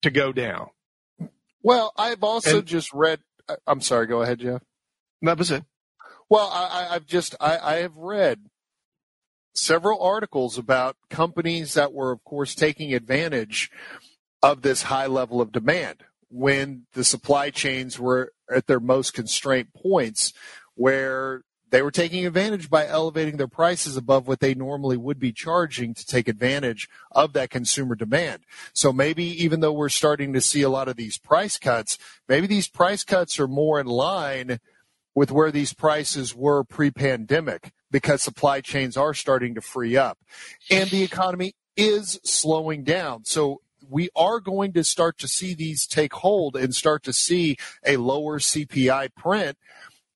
[0.03, 0.69] to go down.
[1.63, 3.21] Well, I've also and, just read.
[3.49, 4.07] Uh, I'm sorry.
[4.07, 4.63] Go ahead, Jeff.
[5.23, 5.65] That was it.
[6.29, 8.39] Well, I, have just I, I have read
[9.53, 13.71] several articles about companies that were, of course, taking advantage
[14.43, 19.75] of this high level of demand when the supply chains were at their most constrained
[19.75, 20.33] points,
[20.75, 25.33] where they were taking advantage by elevating their prices above what they normally would be
[25.33, 28.43] charging to take advantage of that consumer demand.
[28.73, 31.99] So maybe even though we're starting to see a lot of these price cuts,
[32.29, 34.61] maybe these price cuts are more in line
[35.15, 40.19] with where these prices were pre-pandemic because supply chains are starting to free up
[40.71, 43.25] and the economy is slowing down.
[43.25, 47.57] So we are going to start to see these take hold and start to see
[47.85, 49.59] a lower CPI print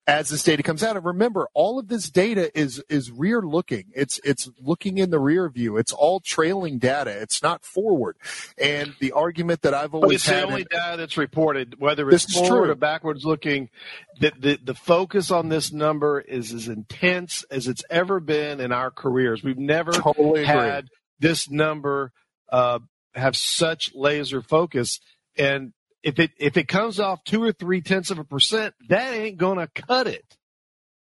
[0.06, 0.96] as this data comes out.
[0.96, 3.86] And remember, all of this data is is rear looking.
[3.94, 5.76] It's it's looking in the rear view.
[5.76, 7.10] It's all trailing data.
[7.10, 8.16] It's not forward.
[8.58, 12.32] And the argument that I've always it's the only in, data that's reported, whether it's
[12.32, 13.70] forward or backwards looking.
[14.20, 18.72] The, the the focus on this number is as intense as it's ever been in
[18.72, 19.42] our careers.
[19.42, 20.88] We've never totally had
[21.18, 22.12] this number
[22.50, 22.80] uh,
[23.14, 25.00] have such laser focus.
[25.36, 25.72] And
[26.04, 29.38] if it if it comes off two or three tenths of a percent, that ain't
[29.38, 30.36] gonna cut it.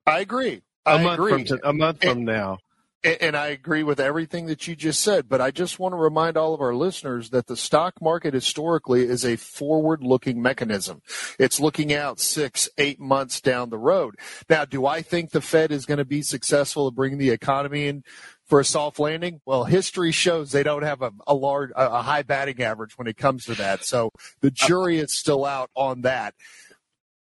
[0.07, 0.61] I agree.
[0.85, 1.45] I a month agree.
[1.45, 2.57] From, a month and, from now.
[3.03, 6.37] And I agree with everything that you just said, but I just want to remind
[6.37, 11.01] all of our listeners that the stock market historically is a forward looking mechanism.
[11.37, 14.15] It's looking out six, eight months down the road.
[14.49, 17.87] Now, do I think the Fed is going to be successful at bringing the economy
[17.87, 18.05] in
[18.53, 19.41] for a soft landing?
[19.47, 23.17] Well, history shows they don't have a, a large, a high batting average when it
[23.17, 23.83] comes to that.
[23.83, 26.35] So the jury is still out on that.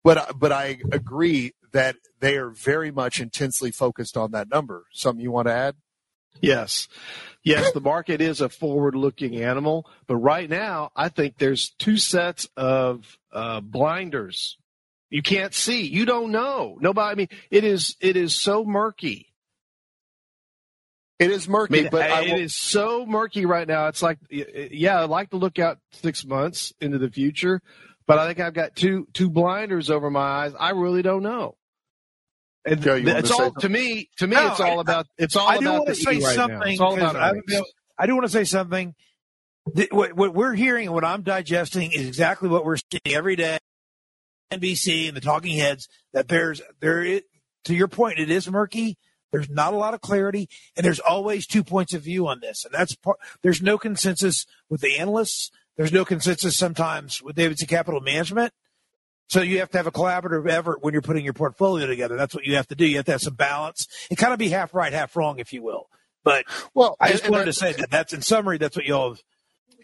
[0.03, 4.87] But but I agree that they are very much intensely focused on that number.
[4.91, 5.77] Something you want to add?
[6.41, 6.89] Yes.
[7.45, 11.99] Yes, the market is a forward looking animal, but right now I think there's two
[11.99, 14.57] sets of uh, blinders.
[15.11, 15.87] You can't see.
[15.87, 16.79] You don't know.
[16.81, 19.29] Nobody I mean it is it is so murky
[21.19, 22.41] it is murky, I mean, but it will...
[22.41, 23.89] is so murky right now.
[23.89, 27.61] It's like, yeah, I'd like to look out six months into the future,
[28.07, 30.53] but I think I've got two two blinders over my eyes.
[30.59, 31.57] I really don't know.
[32.65, 34.11] And Joe, it's all to me.
[34.19, 35.07] To me, no, it's all I, about.
[35.17, 36.59] It's all I do want to say right something.
[36.59, 36.67] Now.
[36.67, 37.33] It's all about I,
[37.99, 38.95] I do want to say something.
[39.91, 43.59] What, what we're hearing, and what I'm digesting, is exactly what we're seeing every day.
[44.53, 47.03] NBC and the talking heads that there's there.
[47.03, 47.23] Is,
[47.65, 48.97] to your point, it is murky
[49.31, 52.65] there's not a lot of clarity, and there's always two points of view on this,
[52.65, 53.19] and that's part.
[53.43, 55.51] There's no consensus with the analysts.
[55.77, 58.53] There's no consensus sometimes with Davidson Capital Management.
[59.29, 62.17] So you have to have a collaborative effort when you're putting your portfolio together.
[62.17, 62.87] That's what you have to do.
[62.87, 65.53] You have to have some balance and kind of be half right, half wrong, if
[65.53, 65.89] you will.
[66.25, 68.59] But well, I just wanted to say that that's in summary.
[68.59, 69.17] That's what y'all.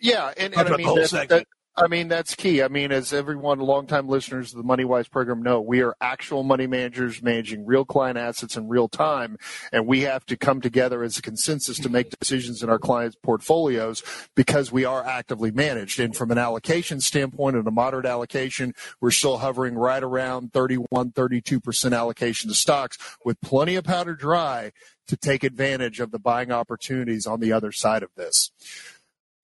[0.00, 1.46] Yeah, and, and I mean that, that,
[1.76, 2.62] I mean, that's key.
[2.62, 6.44] I mean, as everyone, longtime listeners of the Money Wise program know, we are actual
[6.44, 9.36] money managers managing real client assets in real time,
[9.72, 13.16] and we have to come together as a consensus to make decisions in our clients'
[13.20, 14.04] portfolios
[14.36, 15.98] because we are actively managed.
[15.98, 21.10] And from an allocation standpoint and a moderate allocation, we're still hovering right around 31,
[21.10, 24.70] 32% allocation to stocks with plenty of powder dry
[25.06, 28.52] to take advantage of the buying opportunities on the other side of this.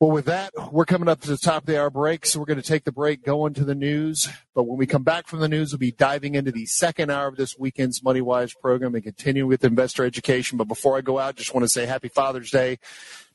[0.00, 2.46] Well, with that, we're coming up to the top of the hour break, so we're
[2.46, 4.30] going to take the break, go into the news.
[4.54, 7.28] But when we come back from the news, we'll be diving into the second hour
[7.28, 10.56] of this weekend's Money Wise program and continue with investor education.
[10.56, 12.78] But before I go out, just want to say Happy Father's Day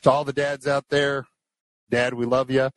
[0.01, 1.28] to all the dads out there.
[1.91, 2.72] Dad, we love you.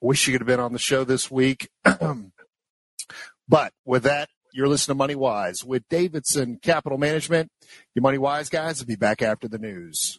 [0.00, 1.68] Wish you could have been on the show this week.
[3.48, 7.52] but with that, you're listening to Money Wise with Davidson Capital Management.
[7.94, 10.18] Your Money Wise guys will be back after the news.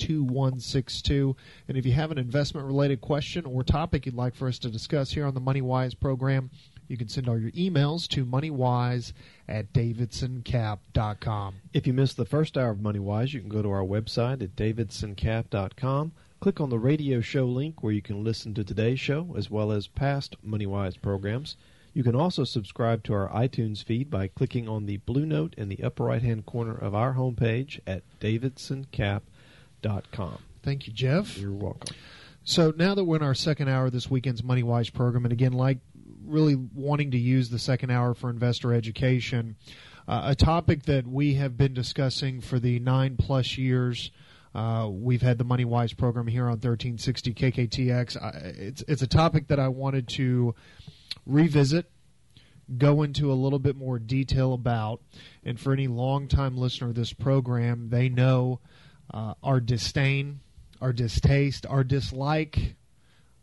[0.00, 1.36] 2162.
[1.68, 4.70] And if you have an investment related question or topic you'd like for us to
[4.70, 6.50] discuss here on the MoneyWise program,
[6.88, 9.12] you can send all your emails to moneywise
[9.48, 11.54] at davidsoncap.com.
[11.72, 14.56] If you missed the first hour of MoneyWise, you can go to our website at
[14.56, 16.12] davidsoncap.com.
[16.40, 19.70] Click on the radio show link where you can listen to today's show as well
[19.70, 21.56] as past MoneyWise programs.
[21.92, 25.68] You can also subscribe to our iTunes feed by clicking on the blue note in
[25.68, 29.22] the upper right hand corner of our homepage at davidsoncap.com
[30.12, 30.38] com.
[30.62, 31.38] Thank you, Jeff.
[31.38, 31.96] You're welcome.
[32.44, 35.32] So now that we're in our second hour of this weekend's Money Wise program, and
[35.32, 35.78] again, like
[36.24, 39.56] really wanting to use the second hour for investor education,
[40.08, 44.10] uh, a topic that we have been discussing for the nine plus years.
[44.54, 48.20] Uh, we've had the Money Wise program here on 1360 KKTX.
[48.20, 50.54] I, it's it's a topic that I wanted to
[51.26, 51.90] revisit,
[52.76, 55.00] go into a little bit more detail about,
[55.44, 58.60] and for any longtime listener of this program, they know
[59.12, 60.40] uh, our disdain,
[60.80, 62.76] our distaste, our dislike,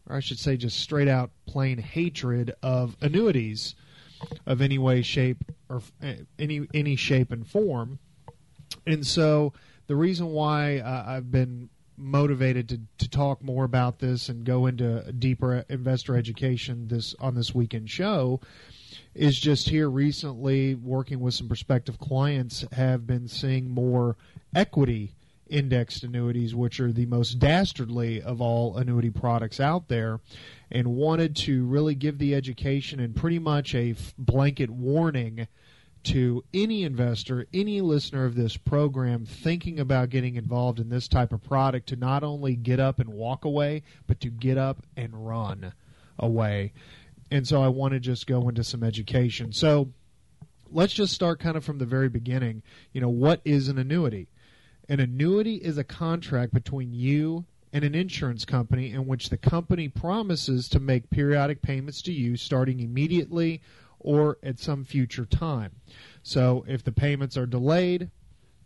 [0.10, 3.76] or I should say just straight out plain hatred of annuities
[4.46, 8.00] of any way, shape, or uh, any any shape and form.
[8.86, 9.54] And so
[9.88, 14.68] the reason why uh, I've been motivated to, to talk more about this and go
[14.68, 18.40] into deeper investor education this on this weekend show
[19.16, 24.16] is just here recently working with some prospective clients have been seeing more
[24.54, 25.16] equity
[25.50, 30.20] indexed annuities, which are the most dastardly of all annuity products out there,
[30.72, 35.48] and wanted to really give the education and pretty much a blanket warning
[36.04, 41.34] to any investor, any listener of this program thinking about getting involved in this type
[41.34, 45.28] of product to not only get up and walk away, but to get up and
[45.28, 45.74] run
[46.18, 46.72] away.
[47.30, 49.52] And so I want to just go into some education.
[49.52, 49.90] So
[50.72, 52.64] let's just start kind of from the very beginning.
[52.94, 54.28] You know, what is an annuity?
[54.90, 59.90] An annuity is a contract between you and an insurance company in which the company
[59.90, 63.62] promises to make periodic payments to you starting immediately
[64.00, 65.72] or at some future time.
[66.24, 68.10] So if the payments are delayed,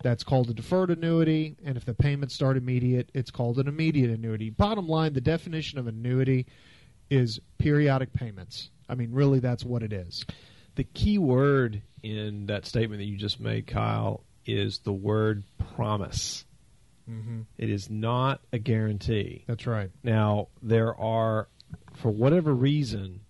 [0.04, 4.12] that's called a deferred annuity, and if the payments start immediate, it's called an immediate
[4.12, 4.50] annuity.
[4.50, 6.48] Bottom line, the definition of annuity
[7.10, 8.70] is periodic payments.
[8.90, 10.26] I mean, really, that's what it is.
[10.76, 15.44] The key word in that statement that you just made, Kyle, is the word
[15.76, 16.46] promise.
[17.10, 17.42] Mm-hmm.
[17.58, 19.44] It is not a guarantee.
[19.48, 19.90] That's right.
[20.04, 21.48] Now, there are,
[21.96, 23.22] for whatever reason,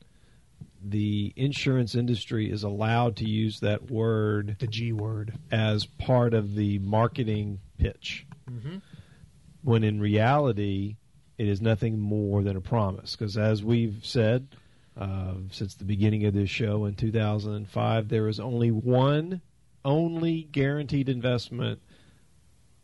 [0.84, 6.56] the insurance industry is allowed to use that word, the G word, as part of
[6.56, 8.26] the marketing pitch.
[8.50, 8.78] Mm-hmm.
[9.64, 10.98] When in reality,
[11.38, 13.16] it is nothing more than a promise.
[13.16, 14.48] Because as we've said
[15.00, 19.42] uh, since the beginning of this show in 2005, there is only one
[19.84, 21.82] only guaranteed investment,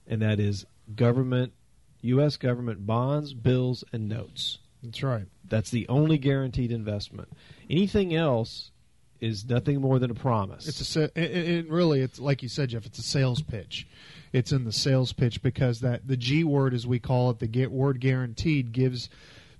[0.07, 1.53] and that is government,
[2.01, 2.37] U.S.
[2.37, 4.59] government bonds, bills, and notes.
[4.83, 5.25] That's right.
[5.47, 7.29] That's the only guaranteed investment.
[7.69, 8.71] Anything else
[9.19, 10.67] is nothing more than a promise.
[10.67, 12.85] It's a and really it's like you said, Jeff.
[12.85, 13.87] It's a sales pitch.
[14.33, 17.47] it's in the sales pitch because that the G word, as we call it, the
[17.47, 19.09] get word guaranteed, gives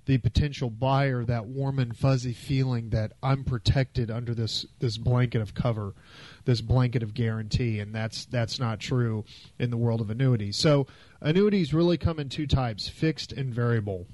[0.08, 5.42] the potential buyer that warm and fuzzy feeling that I'm protected under this this blanket
[5.42, 5.92] of cover,
[6.46, 9.26] this blanket of guarantee, and that's that's not true
[9.58, 10.56] in the world of annuities.
[10.56, 10.86] So
[11.20, 14.06] annuities really come in two types: fixed and variable.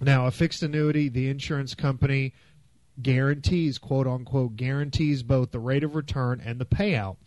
[0.00, 2.32] Now, a fixed annuity, the insurance company
[3.02, 7.18] guarantees, quote unquote, guarantees both the rate of return and the payout.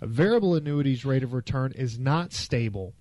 [0.00, 2.92] A variable annuity's rate of return is not stable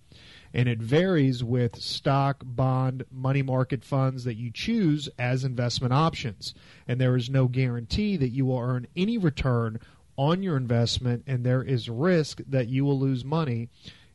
[0.55, 6.53] and it varies with stock, bond, money market funds that you choose as investment options.
[6.87, 9.81] And there is no guarantee that you will earn any return
[10.15, 13.67] on your investment, and there is risk that you will lose money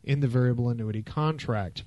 [0.03, 1.85] in the variable annuity contract.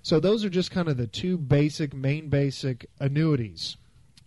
[0.00, 3.76] So, those are just kind of the two basic, main basic annuities.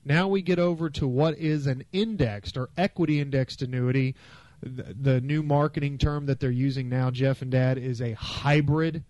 [0.03, 4.15] Now we get over to what is an indexed or equity indexed annuity.
[4.61, 9.03] The, new marketing term that they're using now, Jeff and Dad, is a hybrid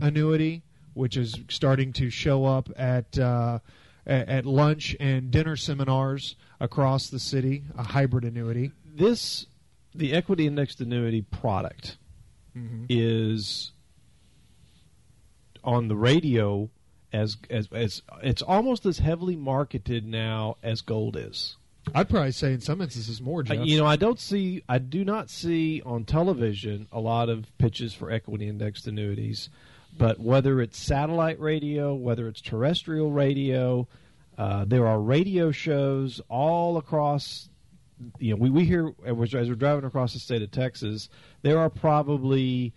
[0.00, 0.62] annuity,
[0.94, 3.58] which is starting to show up at uh,
[4.06, 7.64] at lunch and dinner seminars across the city.
[7.76, 8.72] A hybrid annuity.
[8.84, 9.46] This
[9.94, 11.96] the equity indexed annuity product
[12.56, 12.84] mm-hmm.
[12.88, 13.72] is
[15.62, 16.70] on the radio
[17.12, 21.56] as, as as it's almost as heavily marketed now as gold is.
[21.94, 23.42] I'd probably say in some instances more.
[23.42, 23.66] Jeff.
[23.66, 27.94] you know, I don't see, I do not see on television a lot of pitches
[27.94, 29.48] for equity indexed annuities.
[29.96, 33.86] But whether it's satellite radio, whether it's terrestrial radio,
[34.38, 37.48] uh, there are radio shows all across.
[38.18, 39.14] You know, we, we hear as
[39.48, 41.08] we're driving across the state of Texas,
[41.42, 42.72] there are probably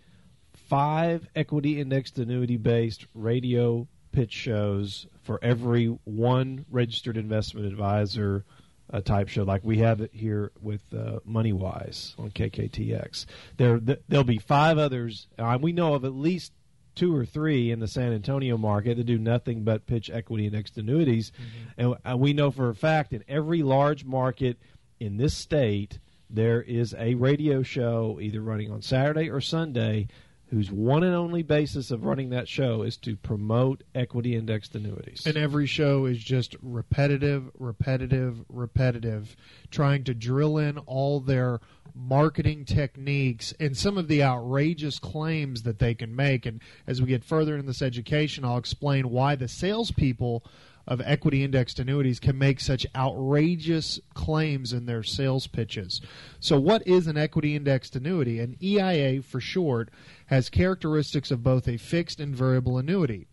[0.68, 8.46] five equity indexed annuity based radio pitch shows for every one registered investment advisor
[8.92, 13.26] uh, type show, like we have it here with uh, MoneyWise on KKTX.
[13.58, 15.28] There, th- there'll be five others.
[15.38, 16.52] Uh, we know of at least
[16.96, 20.54] two or three in the San Antonio market that do nothing but pitch equity and
[20.54, 21.82] indexed annuities, mm-hmm.
[21.82, 24.58] and, and we know for a fact in every large market
[25.00, 30.08] in this state there is a radio show either running on Saturday or Sunday
[30.54, 35.26] whose one and only basis of running that show is to promote equity indexed annuities.
[35.26, 39.36] And every show is just repetitive, repetitive, repetitive,
[39.72, 41.60] trying to drill in all their
[41.96, 46.46] marketing techniques and some of the outrageous claims that they can make.
[46.46, 50.44] And as we get further in this education, I'll explain why the salespeople
[50.86, 56.02] of equity indexed annuities can make such outrageous claims in their sales pitches.
[56.40, 58.40] So, what is an equity indexed annuity?
[58.40, 59.90] An EIA, for short,
[60.34, 63.28] has characteristics of both a fixed and variable annuity.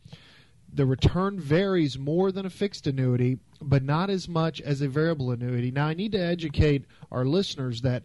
[0.72, 5.32] The return varies more than a fixed annuity, but not as much as a variable
[5.32, 5.70] annuity.
[5.70, 8.04] Now, I need to educate our listeners that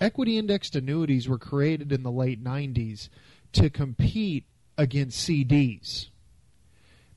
[0.00, 3.10] equity indexed annuities were created in the late 90s
[3.52, 4.44] to compete
[4.78, 6.08] against CDs.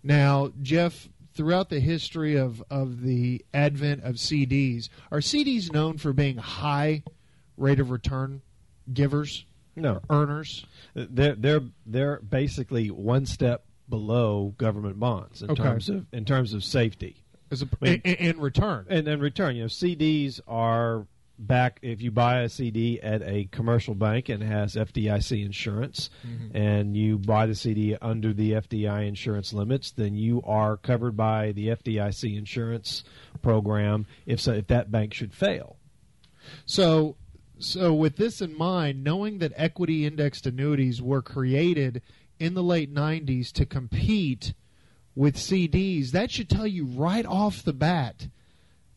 [0.04, 6.12] Now, Jeff, throughout the history of, of the advent of CDs, are CDs known for
[6.12, 7.04] being high
[7.58, 8.42] rate of return
[8.92, 9.46] givers?
[9.80, 10.66] No, earners.
[10.94, 15.64] They're they're they're basically one step below government bonds in okay.
[15.64, 17.24] terms of in terms of safety.
[17.52, 21.08] As a, I mean, in, in return, and in return, you know, CDs are
[21.40, 26.56] back if you buy a CD at a commercial bank and has FDIC insurance mm-hmm.
[26.56, 31.54] and you buy the CD under the FDI insurance limits then you are covered by
[31.54, 33.06] the FDIC insurance
[33.42, 35.78] program if so if that bank should fail.
[36.66, 37.16] So
[37.60, 42.02] so with this in mind knowing that equity indexed annuities were created
[42.40, 44.54] in the late 90s to compete
[45.16, 48.28] with CDs that should tell you right off the bat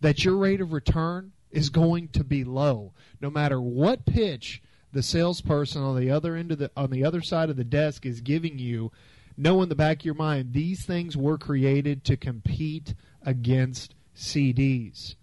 [0.01, 2.93] that your rate of return is going to be low.
[3.21, 7.23] No matter what pitch the salesperson on the other end of the on the other
[7.23, 8.91] side of the desk is giving you,
[9.37, 15.15] know in the back of your mind these things were created to compete against CDs.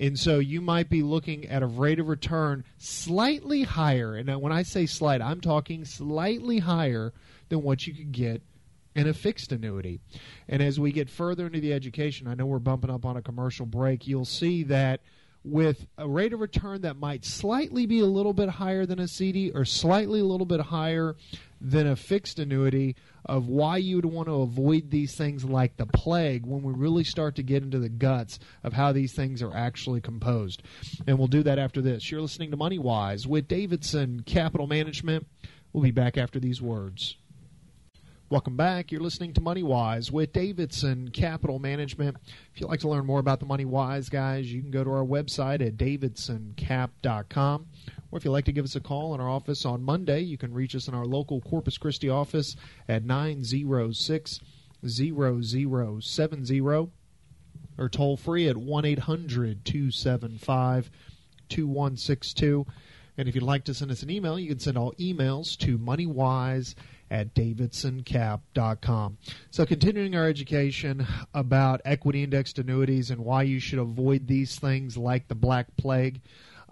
[0.00, 4.14] And so you might be looking at a rate of return slightly higher.
[4.14, 7.12] And when I say slight, I'm talking slightly higher
[7.48, 8.42] than what you could get
[8.94, 10.00] in a fixed annuity.
[10.48, 13.22] And as we get further into the education, I know we're bumping up on a
[13.22, 15.00] commercial break, you'll see that
[15.50, 19.08] with a rate of return that might slightly be a little bit higher than a
[19.08, 21.16] CD or slightly a little bit higher
[21.60, 22.94] than a fixed annuity
[23.24, 27.04] of why you would want to avoid these things like the plague when we really
[27.04, 30.62] start to get into the guts of how these things are actually composed.
[31.06, 32.10] And we'll do that after this.
[32.10, 35.26] You're listening to Money Wise with Davidson Capital Management.
[35.72, 37.16] We'll be back after these words.
[38.30, 38.92] Welcome back.
[38.92, 42.18] You're listening to Money Wise with Davidson Capital Management.
[42.52, 44.90] If you'd like to learn more about the Money Wise guys, you can go to
[44.90, 47.66] our website at davidsoncap.com.
[48.10, 50.36] Or if you'd like to give us a call in our office on Monday, you
[50.36, 52.54] can reach us in our local Corpus Christi office
[52.86, 54.40] at 906
[54.86, 56.60] 0070
[57.78, 60.90] or toll free at 1 800 275
[61.48, 62.66] 2162.
[63.16, 65.78] And if you'd like to send us an email, you can send all emails to
[65.78, 66.74] moneywise
[67.10, 69.18] at davidsoncap.com.
[69.50, 74.96] So, continuing our education about equity indexed annuities and why you should avoid these things
[74.96, 76.20] like the Black Plague.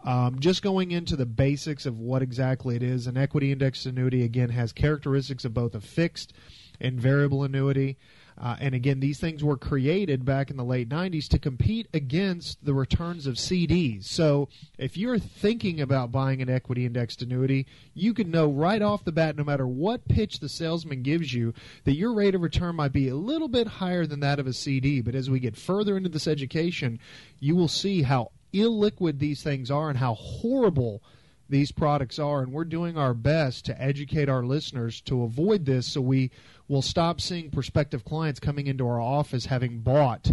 [0.04, 4.22] Um, just going into the basics of what exactly it is, an equity indexed annuity
[4.22, 6.32] again has characteristics of both a fixed
[6.80, 7.98] and variable annuity.
[8.38, 12.64] Uh, and again, these things were created back in the late 90s to compete against
[12.64, 14.04] the returns of CDs.
[14.04, 19.04] So if you're thinking about buying an equity indexed annuity, you can know right off
[19.04, 22.76] the bat, no matter what pitch the salesman gives you, that your rate of return
[22.76, 25.00] might be a little bit higher than that of a CD.
[25.00, 26.98] But as we get further into this education,
[27.40, 31.02] you will see how illiquid these things are and how horrible
[31.48, 35.86] these products are, and we're doing our best to educate our listeners to avoid this
[35.86, 36.30] so we
[36.68, 40.32] will stop seeing prospective clients coming into our office having bought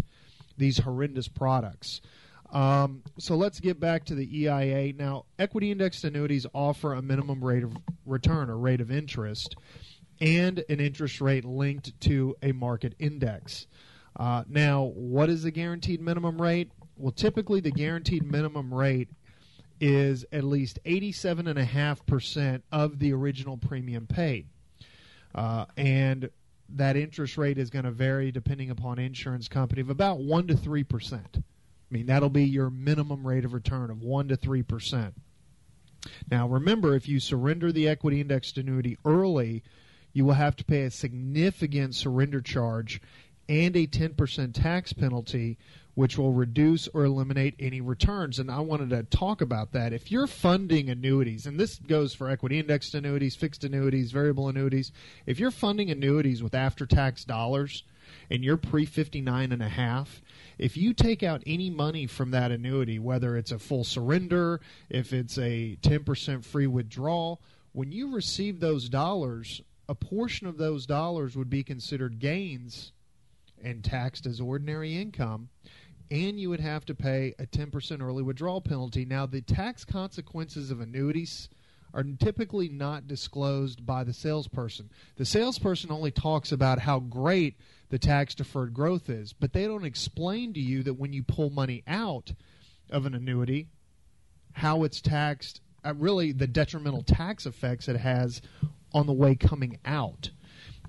[0.57, 2.01] these horrendous products.
[2.51, 4.93] Um, so let's get back to the EIA.
[4.93, 9.55] Now, equity indexed annuities offer a minimum rate of return or rate of interest
[10.21, 13.67] and an interest rate linked to a market index.
[14.15, 16.71] Uh, now, what is the guaranteed minimum rate?
[16.95, 19.09] Well, typically the guaranteed minimum rate
[19.85, 24.47] is at least 87.5% of the original premium paid.
[25.35, 26.29] Uh, and
[26.69, 30.53] that interest rate is going to vary depending upon insurance company of about 1 to
[30.53, 31.13] 3%.
[31.35, 31.41] I
[31.89, 35.11] mean, that'll be your minimum rate of return of 1 to 3%.
[36.31, 39.63] Now, remember, if you surrender the equity indexed annuity early,
[40.13, 43.01] you will have to pay a significant surrender charge
[43.49, 45.57] and a 10% tax penalty,
[45.95, 48.39] which will reduce or eliminate any returns.
[48.39, 49.93] And I wanted to talk about that.
[49.93, 54.91] If you're funding annuities, and this goes for equity indexed annuities, fixed annuities, variable annuities,
[55.25, 57.83] if you're funding annuities with after tax dollars
[58.29, 60.21] and you're pre 59 and a half,
[60.57, 65.13] if you take out any money from that annuity, whether it's a full surrender, if
[65.13, 67.41] it's a 10% free withdrawal,
[67.71, 72.91] when you receive those dollars, a portion of those dollars would be considered gains
[73.63, 75.49] and taxed as ordinary income
[76.13, 79.03] and you would have to pay a 10% early withdrawal penalty.
[79.03, 81.49] Now, the tax consequences of annuities
[81.91, 84.91] are typically not disclosed by the salesperson.
[85.15, 87.55] The salesperson only talks about how great
[87.89, 91.49] the tax deferred growth is, but they don't explain to you that when you pull
[91.49, 92.33] money out
[92.91, 93.69] of an annuity,
[94.53, 98.39] how it's taxed, uh, really the detrimental tax effects it has
[98.93, 100.29] on the way coming out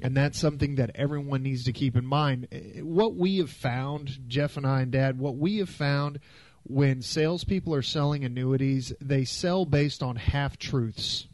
[0.04, 2.46] and that's something that everyone needs to keep in mind.
[2.52, 6.20] Eh, what we have found, Jeff and I and Dad, what we have found
[6.62, 11.26] when salespeople are selling annuities, they sell based on half truths.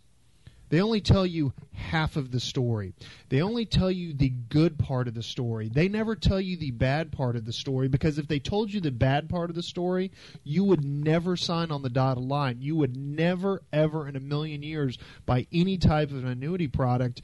[0.68, 2.94] They only tell you half of the story.
[3.28, 5.68] They only tell you the good part of the story.
[5.68, 8.80] They never tell you the bad part of the story because if they told you
[8.80, 10.12] the bad part of the story,
[10.44, 12.58] you would never sign on the dotted line.
[12.60, 14.96] You would never, ever in a million years
[15.26, 17.20] buy any type of an annuity product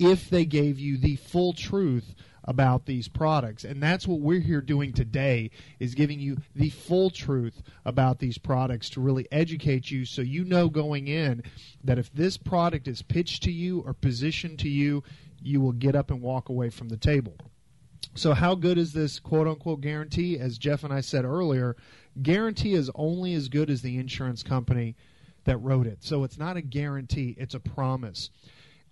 [0.00, 3.64] if they gave you the full truth about these products.
[3.64, 8.38] And that's what we're here doing today is giving you the full truth about these
[8.38, 11.42] products to really educate you so you know going in
[11.84, 15.04] that if this product is pitched to you or positioned to you
[15.42, 17.36] you will get up and walk away from the table.
[18.14, 20.38] So how good is this quote unquote guarantee?
[20.38, 21.76] As Jeff and I said earlier
[22.20, 24.96] guarantee is only as good as the insurance company
[25.44, 26.02] that wrote it.
[26.02, 28.30] So it's not a guarantee it's a promise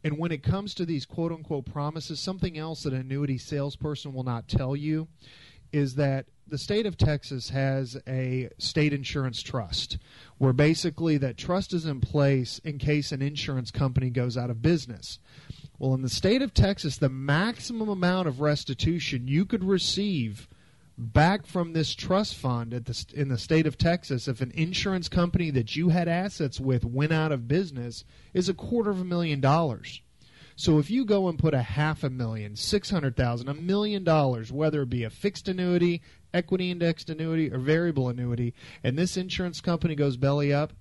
[0.04, 4.12] and when it comes to these quote unquote promises, something else that an annuity salesperson
[4.12, 5.08] will not tell you
[5.72, 9.98] is that the state of Texas has a state insurance trust
[10.38, 14.62] where basically that trust is in place in case an insurance company goes out of
[14.62, 15.18] business.
[15.78, 20.48] Well, in the state of Texas, the maximum amount of restitution you could receive
[20.98, 25.08] back from this trust fund at the, in the state of Texas if an insurance
[25.08, 29.04] company that you had assets with went out of business is a quarter of a
[29.04, 30.02] million dollars.
[30.56, 34.02] So if you go and put a half a million, six hundred thousand, a million
[34.02, 36.02] dollars, whether it be a fixed annuity,
[36.34, 40.72] equity indexed annuity, or variable annuity, and this insurance company goes belly up,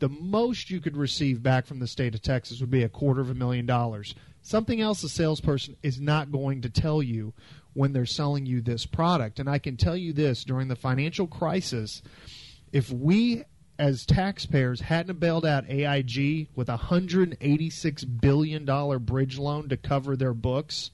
[0.00, 3.22] the most you could receive back from the state of Texas would be a quarter
[3.22, 4.14] of a million dollars.
[4.42, 7.32] Something else a salesperson is not going to tell you
[7.74, 9.38] when they're selling you this product.
[9.38, 12.02] And I can tell you this during the financial crisis,
[12.72, 13.44] if we
[13.78, 20.34] as taxpayers hadn't bailed out AIG with a $186 billion bridge loan to cover their
[20.34, 20.90] books,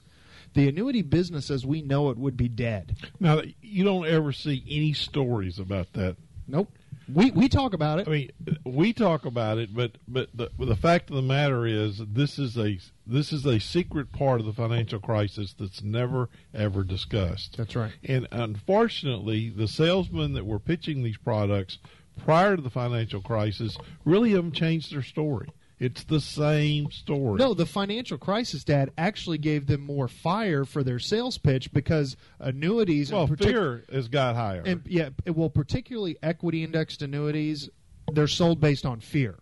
[0.53, 2.95] the annuity business as we know it would be dead.
[3.19, 6.15] Now, you don't ever see any stories about that.
[6.47, 6.71] Nope.
[7.13, 8.07] We we talk about it.
[8.07, 8.31] I mean,
[8.65, 12.57] we talk about it, but but the, the fact of the matter is, this is
[12.57, 17.57] a this is a secret part of the financial crisis that's never ever discussed.
[17.57, 17.91] That's right.
[18.03, 21.79] And unfortunately, the salesmen that were pitching these products
[22.17, 25.49] prior to the financial crisis really haven't changed their story.
[25.79, 27.37] It's the same story.
[27.37, 32.17] No, the financial crisis, Dad, actually gave them more fire for their sales pitch because
[32.39, 33.13] annuities.
[33.13, 34.61] well, partic- fear has got higher.
[34.65, 37.69] and yeah, well, particularly equity indexed annuities,
[38.11, 39.39] they're sold based on fear.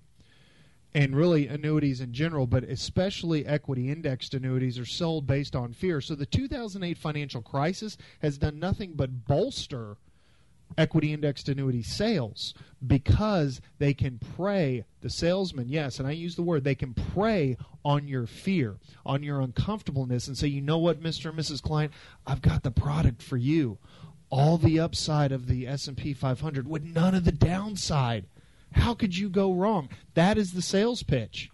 [0.94, 6.02] And really, annuities in general, but especially equity indexed annuities, are sold based on fear.
[6.02, 9.98] So the 2008 financial crisis has done nothing but bolster
[10.78, 12.54] equity indexed annuity sales
[12.86, 17.58] because they can prey the salesman yes and i use the word they can prey
[17.88, 20.28] on your fear on your uncomfortableness.
[20.28, 21.94] And say you know what mr and mrs client
[22.26, 23.78] i've got the product for you.
[24.30, 28.26] All the upside of the s&p 500 with none of the downside.
[28.74, 29.88] How could you go wrong?
[30.16, 31.50] That is the sales pitch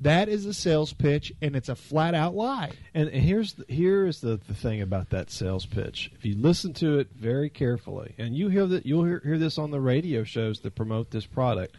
[0.00, 4.06] that is a sales pitch and it's a flat out lie And, here's the, here
[4.06, 6.10] is the, the thing about that sales pitch.
[6.14, 9.58] If you listen to it very carefully, and you hear that you'll hear, hear this
[9.58, 11.76] on the radio shows that promote this product,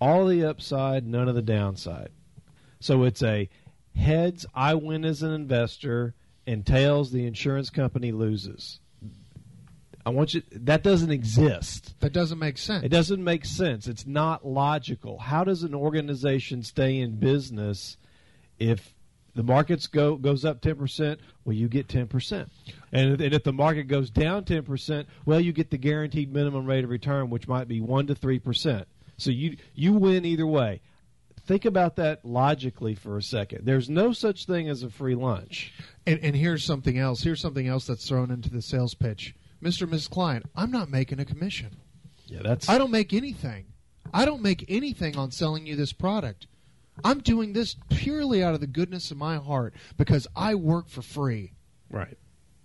[0.00, 2.10] all the upside, none of the downside.
[2.80, 3.48] So it's a
[3.94, 6.14] heads I win as an investor,
[6.46, 8.79] and tails the insurance company loses.
[10.04, 10.42] I want you.
[10.52, 11.98] That doesn't exist.
[12.00, 13.86] that doesn't make sense It doesn't make sense.
[13.86, 15.18] It's not logical.
[15.18, 17.96] How does an organization stay in business
[18.58, 18.94] if
[19.34, 21.20] the markets go goes up ten percent?
[21.44, 22.50] Well, you get ten percent,
[22.92, 26.66] and, and if the market goes down ten percent, well, you get the guaranteed minimum
[26.66, 28.88] rate of return, which might be one to three percent.
[29.18, 30.80] So you you win either way.
[31.46, 33.66] Think about that logically for a second.
[33.66, 35.72] There's no such thing as a free lunch.
[36.06, 37.22] And, and here's something else.
[37.22, 39.34] Here's something else that's thrown into the sales pitch.
[39.62, 39.82] Mr.
[39.82, 40.10] and Mrs.
[40.10, 41.76] Client, I'm not making a commission.
[42.26, 43.66] Yeah, that's I don't make anything.
[44.12, 46.46] I don't make anything on selling you this product.
[47.04, 51.02] I'm doing this purely out of the goodness of my heart because I work for
[51.02, 51.52] free.
[51.90, 52.16] right.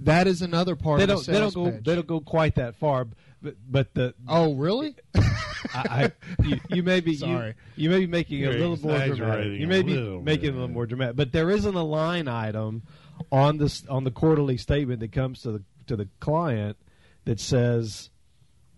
[0.02, 1.84] That is another part They of the don't they don't go pitch.
[1.86, 3.08] they don't go quite that far,
[3.42, 4.94] but but the oh, really?
[5.16, 5.32] I,
[5.74, 6.12] I,
[6.44, 7.56] you, you may be Sorry.
[7.78, 9.58] You, you may be making it a You're little more dramatic.
[9.58, 12.84] You may be making it a little more dramatic, but there isn't a line item
[13.32, 16.76] on this on the quarterly statement that comes to the to the client
[17.26, 18.10] that says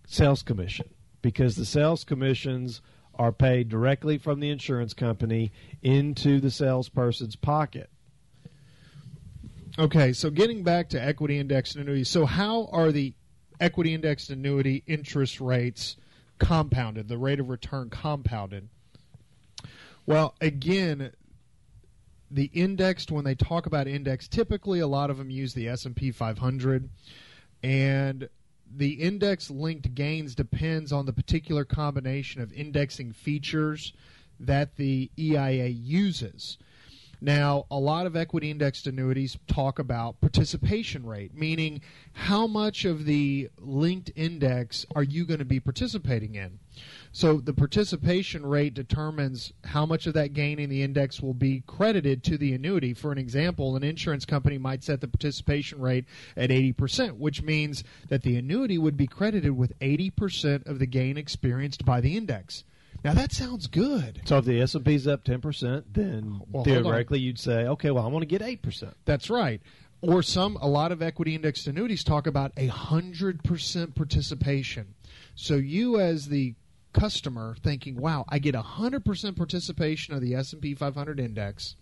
[0.06, 0.88] sales commission
[1.22, 2.80] because the sales commissions
[3.14, 7.90] are paid directly from the insurance company into the salesperson's pocket.
[9.78, 12.08] Okay, so getting back to equity indexed annuities.
[12.08, 13.14] So, how are the
[13.60, 15.96] equity indexed annuity interest rates
[16.38, 18.68] compounded, the rate of return compounded?
[20.06, 21.12] Well, again,
[22.30, 26.10] the indexed when they talk about index, typically a lot of them use the S&P
[26.10, 26.88] 500
[27.62, 28.28] and
[28.74, 33.92] the index linked gains depends on the particular combination of indexing features
[34.40, 36.58] that the EIA uses.
[37.20, 41.80] Now, a lot of equity indexed annuities talk about participation rate, meaning
[42.12, 46.60] how much of the linked index are you going to be participating in?
[47.18, 51.64] So, the participation rate determines how much of that gain in the index will be
[51.66, 52.94] credited to the annuity.
[52.94, 56.04] For an example, an insurance company might set the participation rate
[56.36, 61.18] at 80%, which means that the annuity would be credited with 80% of the gain
[61.18, 62.62] experienced by the index.
[63.02, 64.22] Now, that sounds good.
[64.24, 67.90] So if the S and P's up ten percent, then Well, theoretically you'd say, okay,
[67.90, 68.94] well I want to get eight percent.
[69.06, 69.60] That's right.
[70.02, 74.94] Or some, a lot of equity indexed annuities talk about a hundred percent participation.
[75.34, 76.54] So you, as the
[76.92, 81.20] customer, thinking, "Wow, I get a hundred percent participation of the S and P 500
[81.20, 81.76] index,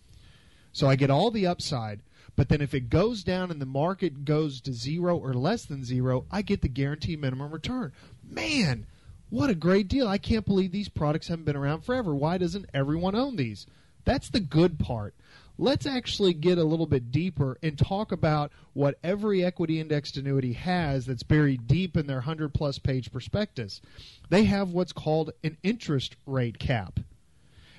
[0.72, 2.00] so I get all the upside."
[2.36, 5.84] But then, if it goes down and the market goes to zero or less than
[5.84, 7.92] zero, I get the guaranteed minimum return.
[8.28, 8.86] Man,
[9.30, 10.06] what a great deal!
[10.06, 12.14] I can't believe these products haven't been around forever.
[12.14, 13.66] Why doesn't everyone own these?
[14.04, 15.14] That's the good part.
[15.58, 20.52] Let's actually get a little bit deeper and talk about what every equity indexed annuity
[20.52, 23.80] has that's buried deep in their 100 plus page prospectus.
[24.28, 27.00] They have what's called an interest rate cap.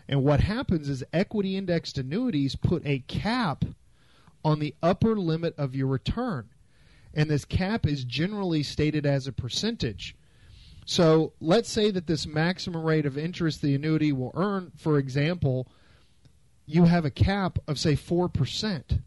[0.07, 3.65] And what happens is equity indexed annuities put a cap
[4.43, 6.49] on the upper limit of your return.
[7.13, 10.15] And this cap is generally stated as a percentage.
[10.85, 15.67] So let's say that this maximum rate of interest the annuity will earn, for example,
[16.67, 19.01] you have a cap of say 4%.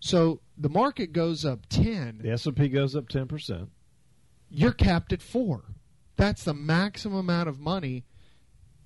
[0.00, 3.68] So the market goes up 10, The S and P goes up ten percent.
[4.50, 5.62] you're capped at 4.
[6.16, 8.04] That's the maximum amount of money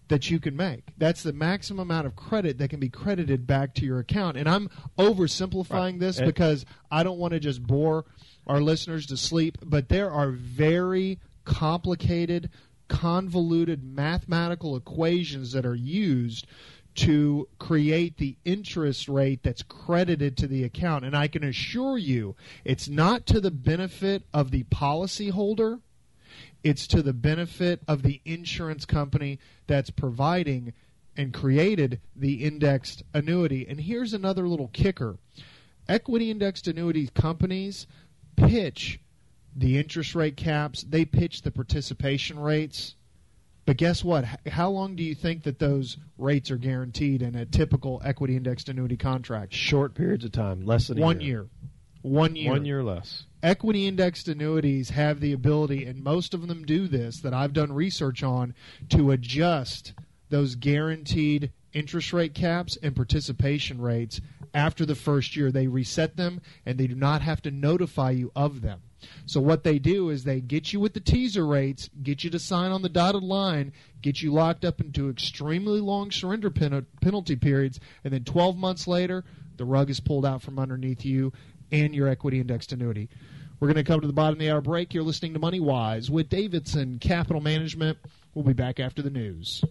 [0.08, 0.84] that you can make.
[0.98, 4.36] That's the maximum amount of credit that can be credited back to your account.
[4.36, 5.98] And I'm oversimplifying Right.
[6.00, 8.04] this And- because I don't want to just bore
[8.46, 12.50] our listeners to sleep, but there are very complicated
[12.86, 16.46] convoluted mathematical equations that are used
[16.94, 21.04] to create the interest rate that's credited to the account.
[21.04, 25.80] And I can assure you, it's not to the benefit of the policyholder,
[26.62, 30.72] it's to the benefit of the insurance company that's providing
[31.16, 33.66] and created the indexed annuity.
[33.68, 35.16] And here's another little kicker
[35.86, 37.86] equity indexed annuity companies
[38.36, 38.98] pitch
[39.56, 42.96] the interest rate caps, they pitch the participation rates.
[43.66, 44.24] But guess what?
[44.46, 48.68] How long do you think that those rates are guaranteed in a typical equity indexed
[48.68, 49.54] annuity contract?
[49.54, 51.28] Short periods of time, less than one year.
[51.28, 51.48] year.
[52.02, 52.50] One year.
[52.50, 53.24] One year less.
[53.42, 57.72] Equity indexed annuities have the ability, and most of them do this, that I've done
[57.72, 58.54] research on,
[58.90, 59.94] to adjust
[60.28, 64.20] those guaranteed interest rate caps and participation rates
[64.52, 65.50] after the first year.
[65.50, 68.82] They reset them, and they do not have to notify you of them.
[69.26, 72.38] So what they do is they get you with the teaser rates, get you to
[72.38, 77.36] sign on the dotted line, get you locked up into extremely long surrender pen- penalty
[77.36, 79.24] periods, and then 12 months later,
[79.56, 81.32] the rug is pulled out from underneath you
[81.70, 83.08] and your equity indexed annuity.
[83.60, 84.92] We're going to come to the bottom of the hour break.
[84.92, 87.98] You're listening to Money Wise with Davidson Capital Management.
[88.34, 89.64] We'll be back after the news.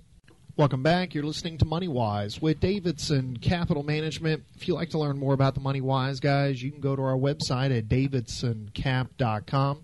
[0.56, 1.16] Welcome back.
[1.16, 4.43] You're listening to Money Wise with Davidson Capital Management.
[4.56, 7.01] If you'd like to learn more about the Money Wise guys, you can go to
[7.01, 9.78] our website at davidsoncap.com.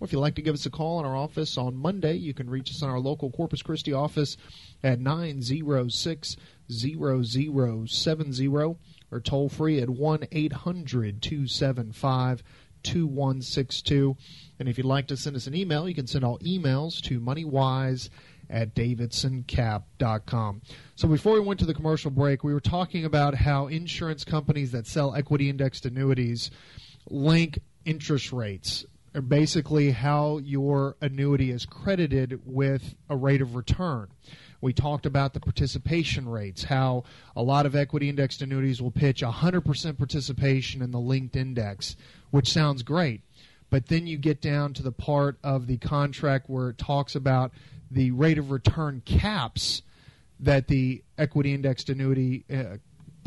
[0.00, 2.34] Or if you'd like to give us a call in our office on Monday, you
[2.34, 4.36] can reach us in our local Corpus Christi office
[4.82, 6.36] at 906
[6.68, 8.76] 0070 or
[9.22, 12.42] toll free at 1 800 275
[12.82, 14.16] 2162.
[14.58, 17.20] And if you'd like to send us an email, you can send all emails to
[17.20, 18.08] moneywise
[18.50, 20.62] at davidsoncap.com.
[20.96, 24.72] So before we went to the commercial break, we were talking about how insurance companies
[24.72, 26.50] that sell equity indexed annuities
[27.10, 28.84] link interest rates,
[29.14, 34.08] or basically how your annuity is credited with a rate of return.
[34.60, 37.04] We talked about the participation rates, how
[37.36, 41.96] a lot of equity indexed annuities will pitch 100% participation in the linked index,
[42.30, 43.22] which sounds great.
[43.70, 47.52] But then you get down to the part of the contract where it talks about
[47.90, 49.82] the rate of return caps
[50.40, 52.76] that the equity indexed annuity uh,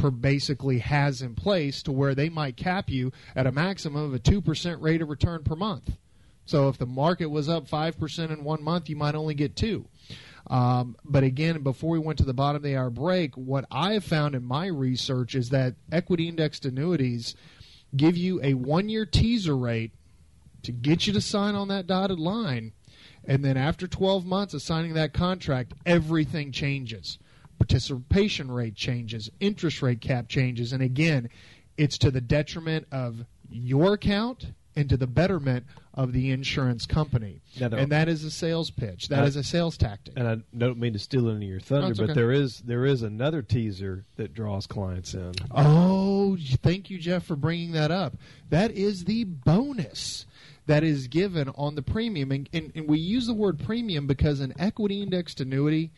[0.09, 4.20] basically has in place to where they might cap you at a maximum of a
[4.20, 5.91] 2% rate of return per month.
[6.45, 9.86] So if the market was up 5% in one month, you might only get 2.
[10.47, 13.93] Um, but again, before we went to the bottom of the hour break, what I
[13.93, 17.36] have found in my research is that equity indexed annuities
[17.95, 19.91] give you a one year teaser rate
[20.64, 22.74] to get you to sign on that dotted line
[23.26, 27.17] and then after 12 months of signing that contract, everything changes.
[27.59, 31.30] Participation rate changes, interest rate cap changes, and again,
[31.78, 37.41] it's to the detriment of your account and to the betterment of the insurance company.
[37.59, 39.09] and that is a sales pitch.
[39.09, 40.13] That is a sales tactic.
[40.17, 42.13] And I don't mean to steal any of your thunder, No, it's but okay.
[42.13, 45.34] there is there is another teaser that draws clients in.
[45.51, 48.15] Oh, thank you, Jeff, for bringing that up.
[48.49, 50.26] That is the bonus
[50.68, 52.32] that is given on the premium.
[52.32, 55.91] And, and, and we use the word premium because an equity indexed annuity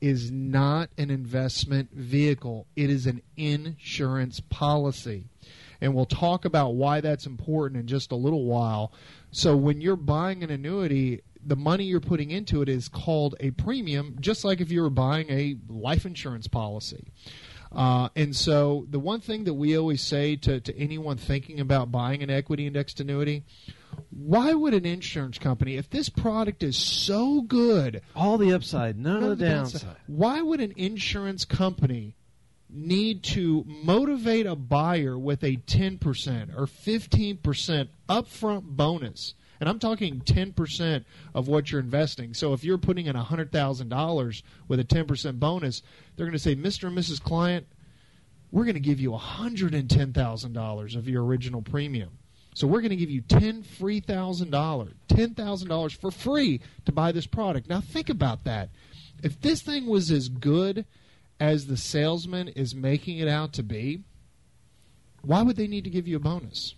[0.00, 5.26] is not an investment vehicle, it is an insurance policy.
[5.80, 8.92] And we'll talk about why that's important in just a little while.
[9.30, 13.50] So, when you're buying an annuity, the money you're putting into it is called a
[13.52, 17.06] premium, just like if you were buying a life insurance policy.
[17.72, 21.90] Uh, and so, the one thing that we always say to, to anyone thinking about
[21.90, 23.44] buying an equity indexed annuity
[24.10, 29.20] why would an insurance company, if this product is so good, All the upside, none,
[29.20, 30.00] none of the downside, downside.
[30.06, 32.16] why would an insurance company
[32.68, 39.34] need to motivate a buyer with a 10% or 15% upfront bonus?
[39.60, 41.04] And I'm talking 10%
[41.34, 42.32] of what you're investing.
[42.32, 45.82] So if you're putting in $100,000 with a 10% bonus,
[46.16, 46.88] they're going to say, Mr.
[46.88, 47.22] and Mrs.
[47.22, 47.66] Client,
[48.50, 52.10] we're going to give you $110,000 of your original premium.
[52.54, 56.60] So we're going to give you ten free thousand dollars, ten thousand dollars for free
[56.84, 57.68] to buy this product.
[57.68, 58.70] Now think about that.
[59.22, 60.84] If this thing was as good
[61.38, 64.02] as the salesman is making it out to be,
[65.22, 66.74] why would they need to give you a bonus?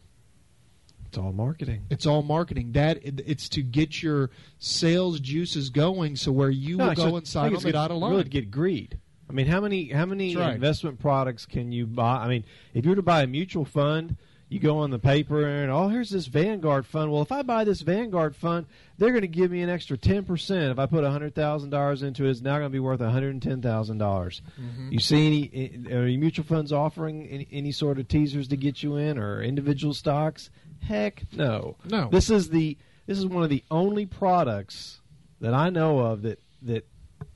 [1.06, 1.82] It's all marketing.
[1.90, 2.72] It's all marketing.
[2.72, 7.16] That it's to get your sales juices going, so where you No, will go inside
[7.16, 8.10] and I sign think on the dotted line.
[8.12, 8.98] Really get greed.
[9.28, 10.54] I mean, how many how many right.
[10.54, 12.16] investment products can you buy?
[12.16, 14.16] I mean, if you were to buy a mutual fund,
[14.52, 17.10] you go on the paper and oh, here's this Vanguard fund.
[17.10, 18.66] Well, if I buy this Vanguard fund,
[18.98, 20.70] they're going to give me an extra ten percent.
[20.70, 23.10] If I put hundred thousand dollars into it, it's now going to be worth one
[23.10, 24.42] hundred and ten thousand dollars.
[24.60, 24.92] Mm-hmm.
[24.92, 28.82] You see any are your mutual funds offering any, any sort of teasers to get
[28.82, 30.50] you in or individual stocks?
[30.82, 31.76] Heck, no.
[31.86, 32.10] No.
[32.10, 32.76] This is the
[33.06, 35.00] this is one of the only products
[35.40, 36.86] that I know of that that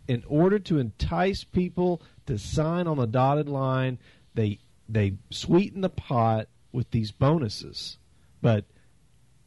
[0.07, 3.99] in order to entice people to sign on the dotted line,
[4.35, 7.97] they they sweeten the pot with these bonuses.
[8.43, 8.67] But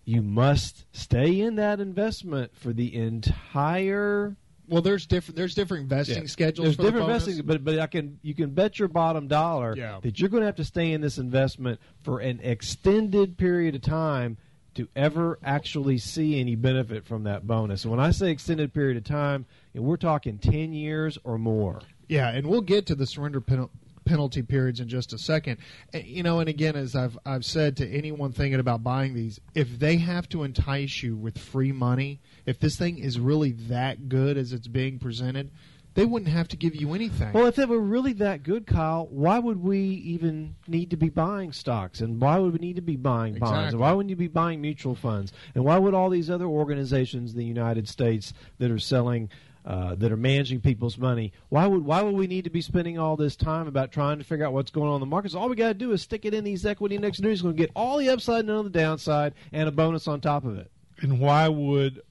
[0.04, 4.36] you must stay in that investment for the entire
[4.68, 6.28] Well, there's different there's different vesting Yeah.
[6.28, 6.66] schedules.
[6.66, 10.00] There's the different vesting, but but I can you can bet your bottom dollar Yeah.
[10.02, 13.82] that you're going to have to stay in this investment for an extended period of
[13.82, 14.38] time
[14.76, 17.84] to ever actually see any benefit from that bonus.
[17.84, 21.82] And when I say extended period of time, we're talking ten years or more.
[22.08, 23.70] Yeah, and we'll get to the surrender penal-
[24.10, 25.58] penalty periods in just a second.
[25.94, 29.40] Uh, You know, and again, as I've I've said to anyone thinking about buying these,
[29.54, 34.10] if they have to entice you with free money, if this thing is really that
[34.10, 35.52] good as it's being presented,
[35.94, 37.34] they wouldn't have to give you anything.
[37.34, 41.10] Well, if it were really that good, Kyle, why would we even need to be
[41.10, 42.02] buying stocks?
[42.02, 43.74] And why would we need to be buying bonds?
[43.74, 45.34] And why wouldn't you be buying mutual funds?
[45.56, 49.30] And why would all these other organizations in the United States that are selling,
[49.70, 52.98] uh, that are managing people's money, why would why would we need to be spending
[52.98, 55.36] all this time about trying to figure out what's going on in the markets?
[55.36, 57.44] All we got to do is stick it in these equity index annuities.
[57.44, 60.22] Going to get all the upside and none of the downside, and a bonus on
[60.22, 60.72] top of it.
[61.02, 62.02] And why would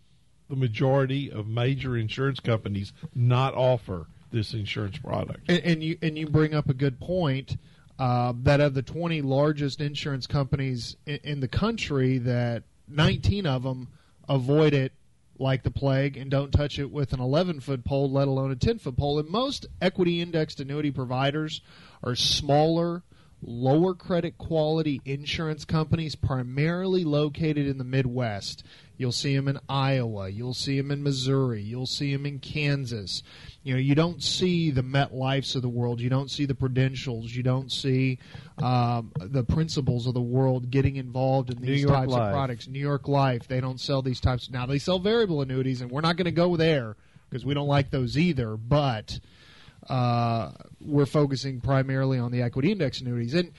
[0.49, 5.51] the majority of major insurance companies not offer this insurance product?
[5.51, 7.57] And, and you and you bring up a good point
[7.99, 13.65] uh, that of the 20 largest insurance companies in, in the country, that 19 of
[13.65, 13.89] them
[14.29, 14.93] avoid it
[15.39, 18.57] like the plague and don't touch it with an 11 foot pole, let alone a
[18.57, 19.19] 10 foot pole.
[19.19, 21.61] And most equity indexed annuity providers
[22.03, 23.03] are smaller.
[23.41, 28.65] Lower credit quality insurance companies, primarily located in the Midwest.
[28.97, 30.29] You'll see them in Iowa.
[30.29, 31.63] You'll see them in Missouri.
[31.63, 33.23] You'll see them in Kansas.
[33.63, 36.01] You know, you don't see the MetLifes of the world.
[36.01, 37.33] You don't see the Prudentials.
[37.33, 38.19] You don't see
[38.61, 42.21] um, the principals of the world getting involved in these types Life.
[42.21, 42.67] of products.
[42.67, 44.51] New York Life, they don't sell these types.
[44.51, 46.97] Now they sell variable annuities, and we're not going to go there
[47.31, 48.57] because we don't like those either.
[48.57, 49.21] But
[49.89, 53.35] uh, we're focusing primarily on the equity index annuities.
[53.35, 53.53] And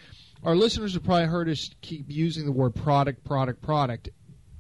[0.44, 4.10] our listeners have probably heard us keep using the word product, product, product.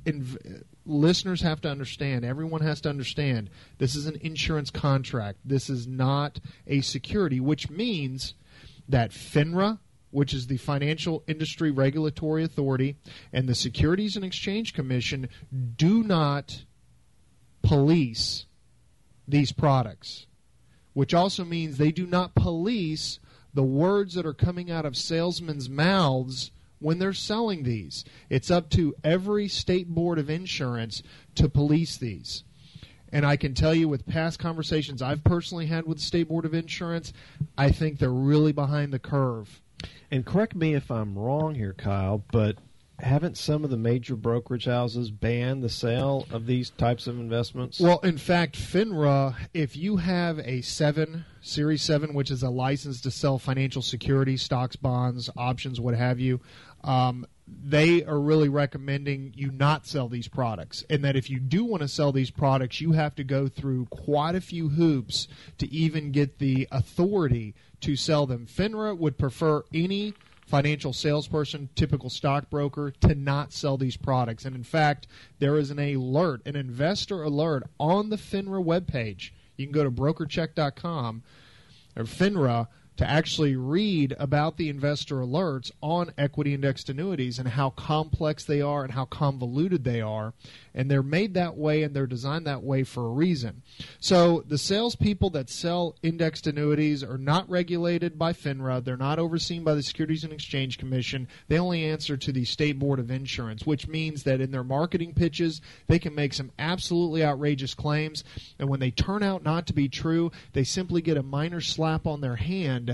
[0.05, 5.39] Inv- listeners have to understand, everyone has to understand, this is an insurance contract.
[5.45, 8.33] This is not a security, which means
[8.87, 9.79] that FINRA,
[10.11, 12.97] which is the Financial Industry Regulatory Authority,
[13.31, 15.29] and the Securities and Exchange Commission
[15.75, 16.65] do not
[17.61, 18.45] police
[19.27, 20.25] these products
[20.93, 23.19] which also means they do not police
[23.53, 28.05] the words that are coming out of salesmen's mouths when they're selling these.
[28.29, 31.03] It's up to every state board of insurance
[31.35, 32.43] to police these.
[33.11, 36.45] And I can tell you with past conversations I've personally had with the State Board
[36.45, 37.11] of Insurance,
[37.57, 39.61] I think they're really behind the curve.
[40.11, 42.57] And correct me if I'm wrong here, Kyle, but
[43.01, 47.79] haven't some of the major brokerage houses banned the sale of these types of investments?
[47.79, 53.01] Well, in fact, FINRA, if you have a 7, Series 7, which is a license
[53.01, 56.41] to sell financial securities, stocks, bonds, options, what have you,
[56.83, 60.83] um, they are really recommending you not sell these products.
[60.89, 63.85] And that if you do want to sell these products, you have to go through
[63.87, 65.27] quite a few hoops
[65.57, 68.45] to even get the authority to sell them.
[68.45, 70.13] FINRA would prefer any
[70.49, 74.45] financial salesperson, typical stockbroker, to not sell these products.
[74.45, 75.05] And in fact,
[75.37, 79.29] there is an alert, an investor alert on the FINRA webpage.
[79.57, 81.21] You can go to brokercheck.com
[81.95, 82.67] or FINRA
[82.99, 88.59] to actually read about the investor alerts on equity indexed annuities and how complex they
[88.59, 90.33] are and how convoluted they are.
[90.73, 93.61] And they're made that way and they're designed that way for a reason.
[94.01, 98.83] So the salespeople that sell indexed annuities are not regulated by FINRA.
[98.83, 101.29] They're not overseen by the Securities and Exchange Commission.
[101.47, 105.13] They only answer to the State Board of Insurance, which means that in their marketing
[105.13, 108.25] pitches, they can make some absolutely outrageous claims.
[108.59, 112.05] And when they turn out not to be true, they simply get a minor slap
[112.05, 112.88] on their hand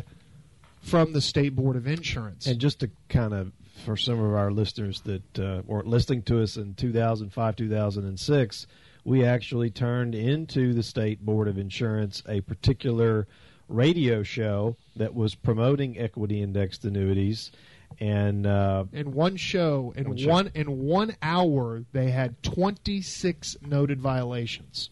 [0.86, 2.46] from the State Board of Insurance.
[2.46, 3.52] And just to kind of,
[3.84, 8.68] for some of our listeners that uh, weren't listening to us in 2005, 2006,
[9.04, 13.28] we actually turned into the State Board of Insurance a particular
[13.68, 17.52] radio show that was promoting equity indexed annuities.
[18.00, 20.52] And uh, in one show, in One one, show.
[20.54, 24.90] in one hour, they had 26 noted violations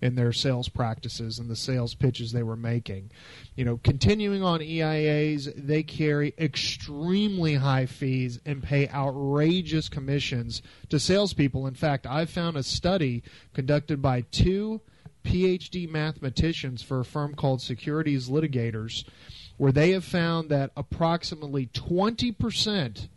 [0.00, 3.10] in their sales practices and the sales pitches they were making.
[3.54, 10.98] You know, continuing on EIAs, they carry extremely high fees and pay outrageous commissions to
[10.98, 11.66] salespeople.
[11.66, 13.22] In fact, I found a study
[13.52, 14.80] conducted by two
[15.24, 19.04] PhD mathematicians for a firm called Securities Litigators,
[19.58, 23.08] where they have found that approximately 20%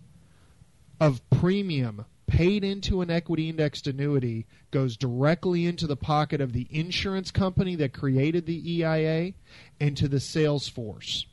[0.99, 6.67] of premium paid into an equity indexed annuity goes directly into the pocket of the
[6.69, 9.33] insurance company that created the EIA
[9.79, 11.25] and to the sales force.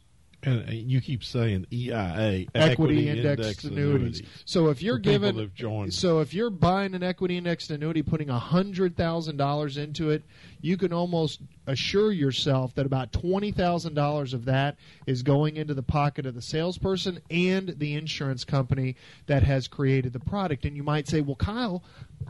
[0.42, 4.20] And uh, you keep saying EIA, equity, equity indexed, indexed annuities.
[4.20, 4.42] annuities.
[4.46, 5.50] So if you're given,
[5.90, 10.22] so if you're buying an equity indexed annuity, putting hundred thousand dollars into it,
[10.62, 14.76] you can almost assure yourself that about twenty thousand dollars of that
[15.06, 18.96] is going into the pocket of the salesperson and the insurance company
[19.26, 20.64] that has created the product.
[20.64, 21.82] And you might say, well, Kyle,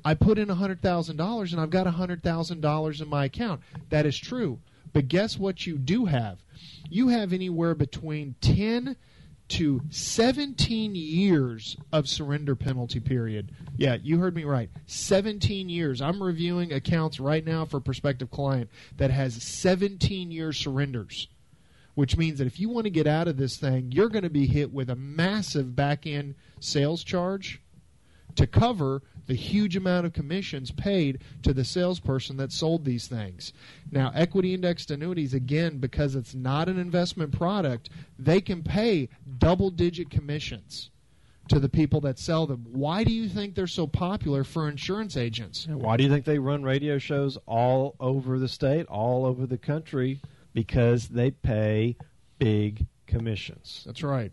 [0.05, 3.61] I put in hundred thousand dollars and I've got hundred thousand dollars in my account.
[3.91, 4.59] That is true.
[4.93, 6.39] But guess what you do have?
[6.91, 8.97] You have anywhere between 10
[9.51, 13.53] to 17 years of surrender penalty period.
[13.77, 14.71] Yeah, you heard me right.
[14.87, 16.01] 17 years.
[16.01, 21.29] I'm reviewing accounts right now for a prospective client that has 17 year surrenders,
[21.95, 24.31] which means that if you want to get out of this thing, you're going to
[24.31, 27.61] be hit with a massive back end sales charge
[28.37, 33.53] to cover the huge amount of commissions paid to the salesperson that sold these things.
[33.93, 39.09] Now, equity indexed annuities, again, because it's not an investment product, they can pay
[39.39, 40.91] double digit commissions
[41.47, 42.67] to the people that sell them.
[42.73, 45.69] Why do you think they're so popular for insurance agents?
[45.69, 49.59] Why do you think they run radio shows all over the state, all over the
[49.59, 50.21] country?
[50.55, 51.97] Because they pay
[52.41, 53.85] big commissions.
[53.87, 54.33] That's right.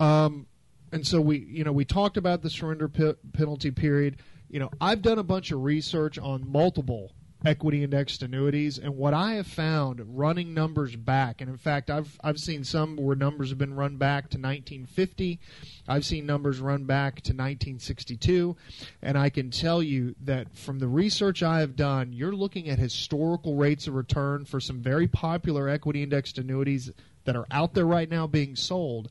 [0.00, 0.46] Um,
[0.92, 4.18] and so we you know we talked about the surrender penalty period.
[4.48, 7.12] You know i've done a bunch of research on multiple
[7.44, 12.20] equity indexed annuities and what i have found running numbers back and in fact i've
[12.22, 15.40] i've seen some where numbers have been run back to 1950
[15.88, 18.56] i've seen numbers run back to 1962
[19.00, 22.78] and i can tell you that from the research i have done you're looking at
[22.78, 26.92] historical rates of return for some very popular equity indexed annuities
[27.24, 29.10] that are out there right now being sold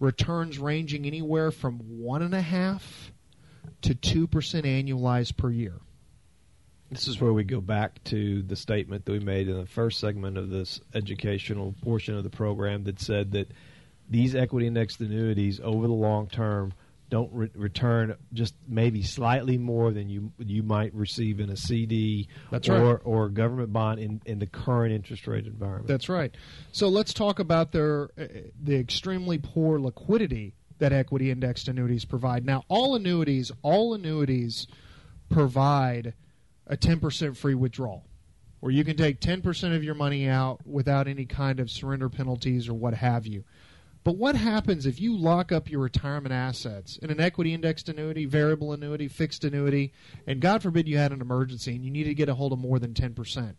[0.00, 3.12] returns ranging anywhere from one and a half
[3.82, 5.74] to two percent annualized per year.
[6.90, 10.00] This is where we go back to the statement that we made in the first
[10.00, 13.52] segment of this educational portion of the program that said that
[14.08, 16.72] these equity indexed annuities over the long term
[17.10, 22.28] don't re- return just maybe slightly more than you you might receive in a CD
[22.50, 23.00] That's or right.
[23.04, 25.88] or a government bond in, in the current interest rate environment.
[25.88, 26.34] That's right.
[26.72, 28.26] So let's talk about their uh,
[28.62, 32.46] the extremely poor liquidity that equity indexed annuities provide.
[32.46, 34.66] Now, all annuities, all annuities
[35.28, 36.14] provide
[36.66, 38.04] a 10% free withdrawal
[38.60, 42.68] where you can take 10% of your money out without any kind of surrender penalties
[42.68, 43.44] or what have you.
[44.02, 48.24] But what happens if you lock up your retirement assets in an equity indexed annuity,
[48.24, 49.92] variable annuity, fixed annuity,
[50.26, 52.58] and God forbid you had an emergency and you need to get a hold of
[52.58, 53.54] more than 10%?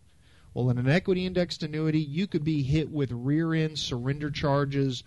[0.53, 5.03] Well, in an equity indexed annuity, you could be hit with rear end surrender charges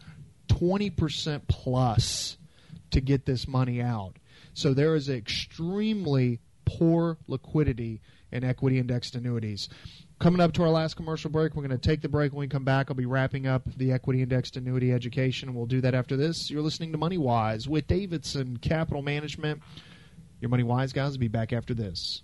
[0.49, 2.39] 20% plus
[2.91, 4.17] to get this money out.
[4.55, 8.01] So there is extremely poor liquidity
[8.31, 9.69] in equity indexed annuities.
[10.25, 12.33] Coming up to our last commercial break, we're going to take the break.
[12.33, 15.83] When we come back, I'll be wrapping up the equity indexed annuity education, we'll do
[15.83, 16.51] that after this.
[16.51, 19.61] You're listening to Money Wise with Davidson Capital Management.
[20.41, 22.23] Your Money Wise guys will be back after this.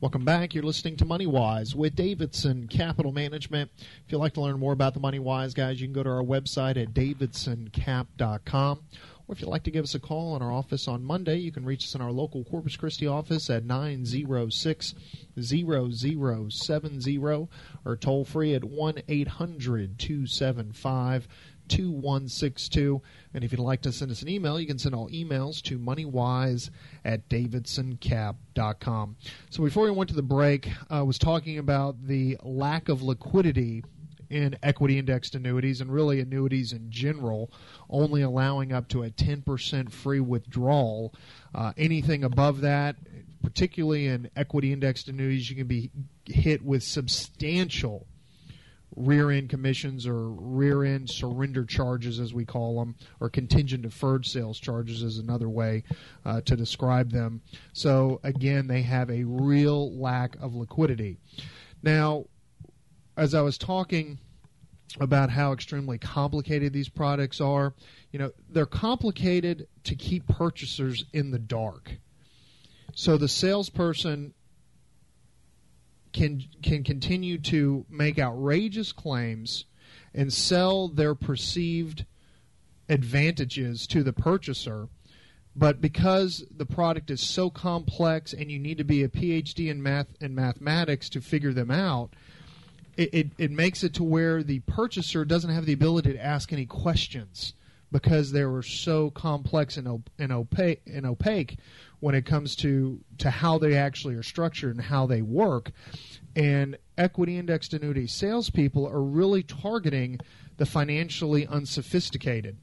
[0.00, 0.54] Welcome back.
[0.54, 3.68] You're listening to Money Wise with Davidson Capital Management.
[3.78, 6.10] If you'd like to learn more about the Money Wise guys, you can go to
[6.10, 8.80] our website at davidsoncap.com.
[9.26, 11.50] Or if you'd like to give us a call in our office on Monday, you
[11.50, 14.94] can reach us in our local Corpus Christi office at 906
[15.40, 17.18] 0070
[17.84, 21.28] or toll free at 1 800 275
[21.68, 23.02] 2162.
[23.32, 25.78] And if you'd like to send us an email, you can send all emails to
[25.78, 26.70] moneywise
[27.04, 29.16] at davidsoncap.com.
[29.50, 33.82] So before we went to the break, I was talking about the lack of liquidity
[34.34, 37.52] in equity indexed annuities and really annuities in general,
[37.88, 41.14] only allowing up to a 10% free withdrawal.
[41.54, 42.96] Uh, anything above that,
[43.44, 45.88] particularly in equity indexed annuities, you can be
[46.26, 48.08] hit with substantial
[48.96, 54.26] rear end commissions or rear end surrender charges, as we call them, or contingent deferred
[54.26, 55.84] sales charges is another way
[56.24, 57.40] uh, to describe them.
[57.72, 61.18] So, again, they have a real lack of liquidity.
[61.84, 62.24] Now,
[63.16, 64.18] as I was talking
[65.00, 67.74] about how extremely complicated these products are,
[68.12, 71.96] you know, they're complicated to keep purchasers in the dark.
[72.94, 74.34] So the salesperson
[76.12, 79.64] can can continue to make outrageous claims
[80.14, 82.04] and sell their perceived
[82.88, 84.88] advantages to the purchaser
[85.56, 89.82] but because the product is so complex and you need to be a PhD in
[89.82, 92.14] math and mathematics to figure them out,
[92.96, 96.52] it, it, it makes it to where the purchaser doesn't have the ability to ask
[96.52, 97.54] any questions
[97.90, 101.58] because they were so complex and, op- and opaque and opaque
[102.00, 105.70] when it comes to to how they actually are structured and how they work.
[106.34, 110.18] And equity indexed annuity salespeople are really targeting
[110.56, 112.56] the financially unsophisticated.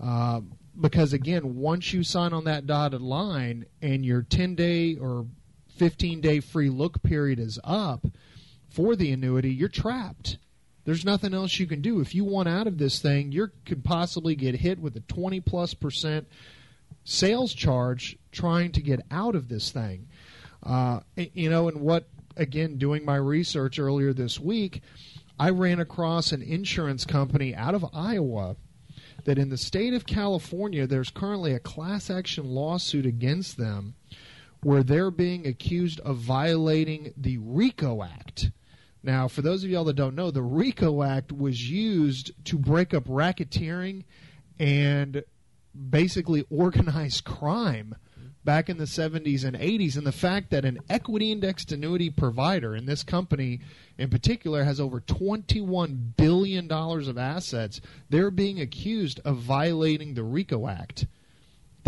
[0.00, 0.42] Uh,
[0.78, 5.26] because again, once you sign on that dotted line and your 10 day or
[5.76, 8.06] 15 day free look period is up
[8.68, 10.38] for the annuity, you're trapped.
[10.84, 12.00] There's nothing else you can do.
[12.00, 15.40] If you want out of this thing, you could possibly get hit with a 20
[15.40, 16.28] plus percent
[17.04, 20.08] sales charge trying to get out of this thing.
[20.62, 24.82] Uh, you know, and what, again, doing my research earlier this week,
[25.38, 28.56] I ran across an insurance company out of Iowa
[29.24, 33.94] that in the state of California, there's currently a class action lawsuit against them
[34.62, 38.50] where they're being accused of violating the RICO Act.
[39.02, 42.92] Now, for those of y'all that don't know, the RICO Act was used to break
[42.92, 44.04] up racketeering
[44.58, 45.22] and
[45.90, 47.94] basically organized crime
[48.44, 49.96] back in the 70s and 80s.
[49.96, 53.60] And the fact that an equity indexed annuity provider, in this company
[53.98, 60.66] in particular, has over $21 billion of assets, they're being accused of violating the RICO
[60.66, 61.06] Act.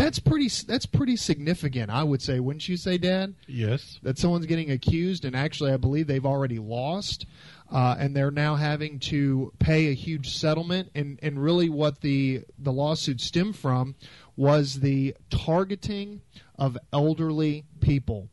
[0.01, 0.48] That's pretty.
[0.66, 2.40] That's pretty significant, I would say.
[2.40, 3.35] Wouldn't you say, Dad?
[3.47, 3.98] Yes.
[4.02, 7.27] That someone's getting accused, and actually, I believe they've already lost,
[7.70, 10.90] uh, and they're now having to pay a huge settlement.
[10.94, 13.94] And and really, what the the lawsuit stemmed from
[14.36, 16.22] was the targeting
[16.59, 18.31] of elderly people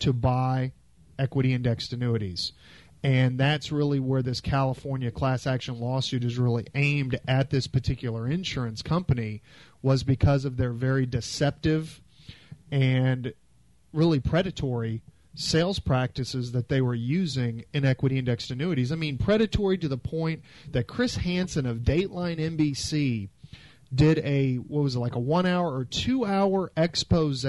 [0.00, 0.72] to buy
[1.16, 2.52] equity indexed annuities.
[3.04, 8.26] And that's really where this California class action lawsuit is really aimed at this particular
[8.26, 9.42] insurance company
[9.84, 12.00] was because of their very deceptive
[12.72, 13.34] and
[13.92, 15.02] really predatory
[15.34, 18.90] sales practices that they were using in equity indexed annuities.
[18.90, 23.28] I mean, predatory to the point that Chris Hansen of Dateline NBC
[23.94, 27.44] did a what was it like a 1 hour or 2 hour expose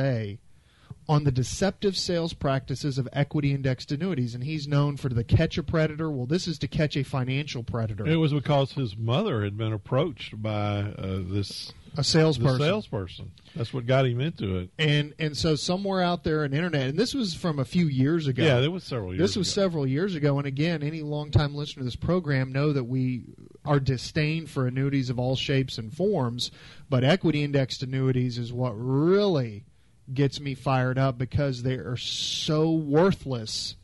[1.07, 5.57] on the deceptive sales practices of equity indexed annuities, and he's known for the catch
[5.57, 6.09] a predator.
[6.09, 8.07] Well, this is to catch a financial predator.
[8.07, 12.59] It was because his mother had been approached by uh, this a salesperson.
[12.59, 13.31] salesperson.
[13.55, 14.69] That's what got him into it.
[14.77, 17.87] And and so somewhere out there on the internet, and this was from a few
[17.87, 18.43] years ago.
[18.43, 19.19] Yeah, it was several years.
[19.19, 19.61] This was ago.
[19.61, 20.37] several years ago.
[20.37, 23.23] And again, any longtime listener to this program know that we
[23.63, 26.51] are disdain for annuities of all shapes and forms,
[26.89, 29.65] but equity indexed annuities is what really
[30.13, 33.75] gets me fired up because they are so worthless.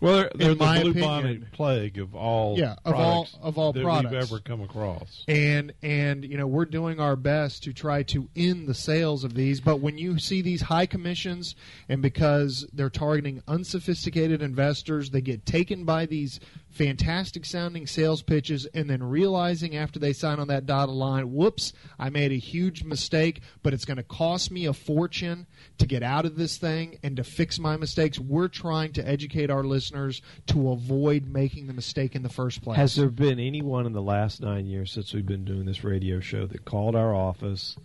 [0.00, 0.96] Well, they're, they're in the my bubonic
[1.30, 4.12] opinion- plague of all Yeah, of all- of all that products.
[4.12, 5.22] we've ever come across.
[5.28, 9.34] and and you know we're doing our best to try to end the sales of
[9.34, 11.54] these but when you see these high commissions
[11.88, 16.40] and because they're targeting unsophisticated investors they get taken by these
[16.72, 21.72] fantastic sounding sales pitches and then realizing after they sign on that dotted line whoops
[21.98, 25.46] i made a huge mistake but it's going to cost me a fortune
[25.78, 28.18] to get out of this thing and to fix my mistakes.
[28.18, 32.76] We're trying to educate our listeners to avoid making the mistake in the first place.
[32.76, 36.20] Has there been anyone in the last nine years since we've been doing this radio
[36.20, 37.76] show that called our office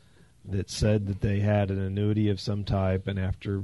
[0.47, 3.63] that said that they had an annuity of some type, and after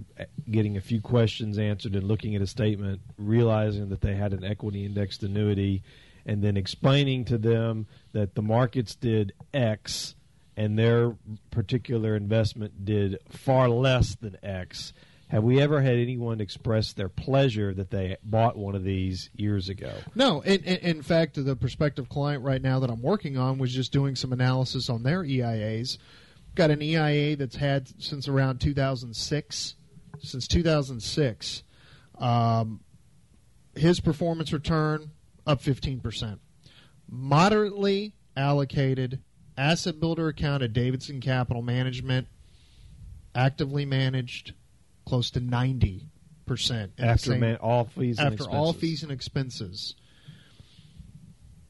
[0.49, 4.43] getting a few questions answered and looking at a statement, realizing that they had an
[4.43, 5.81] equity indexed annuity,
[6.25, 10.15] and then explaining to them that the markets did X
[10.55, 11.15] and their
[11.51, 14.93] particular investment did far less than X?
[15.29, 19.67] Have we ever had anyone express their pleasure that they bought one of these years
[19.67, 19.91] ago?
[20.13, 23.73] No, in, in, in fact, the prospective client right now that I'm working on was
[23.73, 25.97] just doing some analysis on their EIAs.
[26.55, 29.75] Got an EIA that's had since around 2006.
[30.19, 31.63] Since 2006,
[32.19, 32.79] um,
[33.75, 35.11] his performance return
[35.45, 36.39] up 15%.
[37.09, 39.19] Moderately allocated
[39.57, 42.27] asset builder account at Davidson Capital Management,
[43.35, 44.53] actively managed,
[45.05, 46.03] close to 90%.
[46.97, 49.95] After same- man, all fees and after all fees and expenses.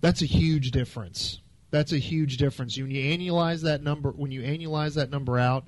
[0.02, 1.40] That's a huge difference.
[1.74, 2.78] That's a huge difference.
[2.78, 5.66] When you annualize that number, when you annualize that number out,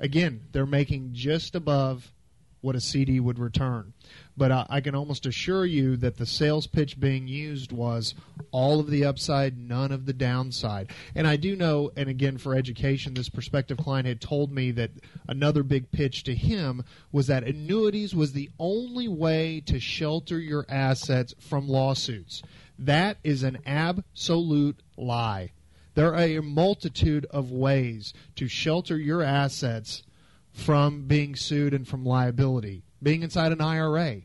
[0.00, 2.12] again, they're making just above
[2.60, 3.92] what a CD would return.
[4.36, 8.16] But I, I can almost assure you that the sales pitch being used was
[8.50, 10.90] all of the upside, none of the downside.
[11.14, 14.90] And I do know, and again, for education, this prospective client had told me that
[15.28, 16.82] another big pitch to him
[17.12, 22.42] was that annuities was the only way to shelter your assets from lawsuits.
[22.78, 25.52] That is an absolute lie.
[25.94, 30.02] There are a multitude of ways to shelter your assets
[30.50, 32.82] from being sued and from liability.
[33.02, 34.22] Being inside an IRA,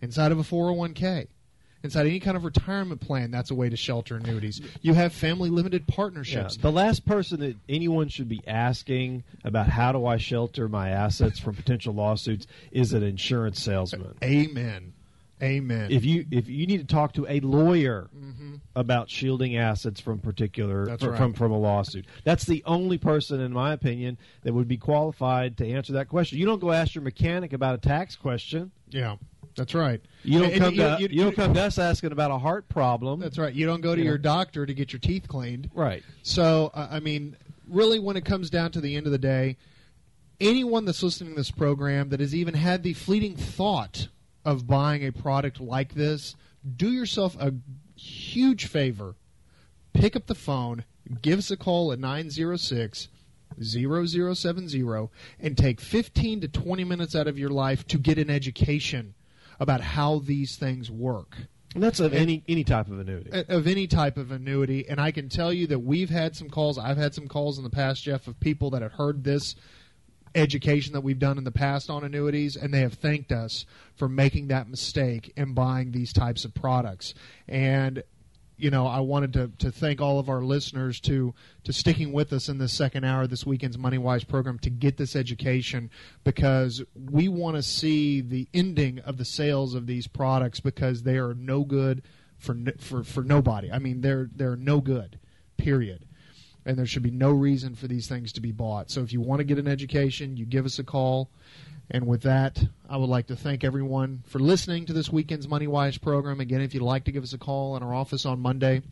[0.00, 1.26] inside of a 401k,
[1.82, 3.32] inside any kind of retirement plan.
[3.32, 4.60] That's a way to shelter annuities.
[4.80, 5.94] You have family limited Yeah.
[5.96, 6.56] partnerships.
[6.56, 11.40] The last person that anyone should be asking about how do I shelter my assets
[11.40, 14.14] from potential lawsuits is an insurance salesman.
[14.22, 14.91] Amen.
[15.42, 15.90] Amen.
[15.90, 18.08] If you if you need to talk to a lawyer
[18.76, 21.00] about shielding assets from particular right.
[21.00, 25.56] from from a lawsuit, that's the only person, in my opinion, that would be qualified
[25.58, 26.38] to answer that question.
[26.38, 28.70] You don't go ask your mechanic about a tax question.
[28.90, 29.16] yeah,
[29.56, 30.00] that's right.
[30.22, 32.38] You don't And- come to you- you, you- don't come to us asking about a
[32.38, 33.18] heart problem.
[33.20, 33.52] That's right.
[33.52, 34.10] You don't go to You know.
[34.12, 35.70] your doctor to get your teeth cleaned.
[35.74, 36.02] right.
[36.22, 37.36] So, uh, I mean,
[37.68, 39.56] really, when it comes down to the end of the day,
[40.40, 44.08] anyone that's listening to this program that has even had the fleeting thought
[44.44, 46.36] of buying a product like this,
[46.76, 47.54] do yourself a
[47.96, 49.14] huge favor.
[49.92, 50.84] Pick up the phone,
[51.20, 53.08] give us a call at 906
[53.62, 55.08] 0070,
[55.40, 59.14] and take 15 to 20 minutes out of your life to get an education
[59.60, 61.36] about how these things work
[61.74, 63.30] And that's of any any type of annuity.
[63.48, 64.88] of any type of annuity.
[64.88, 66.78] And I can tell you that we've had some calls.
[66.78, 69.54] I've had some calls in the past, Jeff, of people that have heard this
[70.34, 74.08] education that we've done in the past on annuities, and they have thanked us for
[74.08, 77.14] making that mistake and buying these types of products.
[77.48, 78.02] And
[78.62, 81.34] you know, I wanted to, to thank all of our listeners to
[81.64, 84.70] to sticking with us in this second hour of this weekend's Money Wise program to
[84.70, 85.90] get this education
[86.22, 91.16] because we want to see the ending of the sales of these products because they
[91.16, 92.02] are no good
[92.38, 93.72] for for for nobody.
[93.72, 95.18] I mean, they're they're no good.
[95.56, 96.06] Period.
[96.64, 98.90] And there should be no reason for these things to be bought.
[98.90, 101.28] So if you want to get an education, you give us a call.
[101.90, 105.66] And with that, I would like to thank everyone for listening to this weekend's Money
[105.66, 106.40] Wise program.
[106.40, 108.82] Again, if you'd like to give us a call in our office on Monday,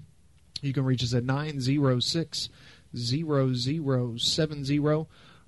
[0.60, 2.48] you can reach us at 906
[2.94, 4.78] 0070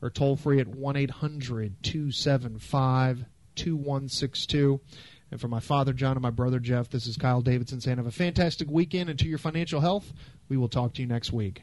[0.03, 3.24] or toll free at 1 800 275
[3.55, 4.81] 2162.
[5.31, 8.07] And for my father, John, and my brother, Jeff, this is Kyle Davidson saying have
[8.07, 9.11] a fantastic weekend.
[9.11, 10.12] And to your financial health,
[10.49, 11.62] we will talk to you next week.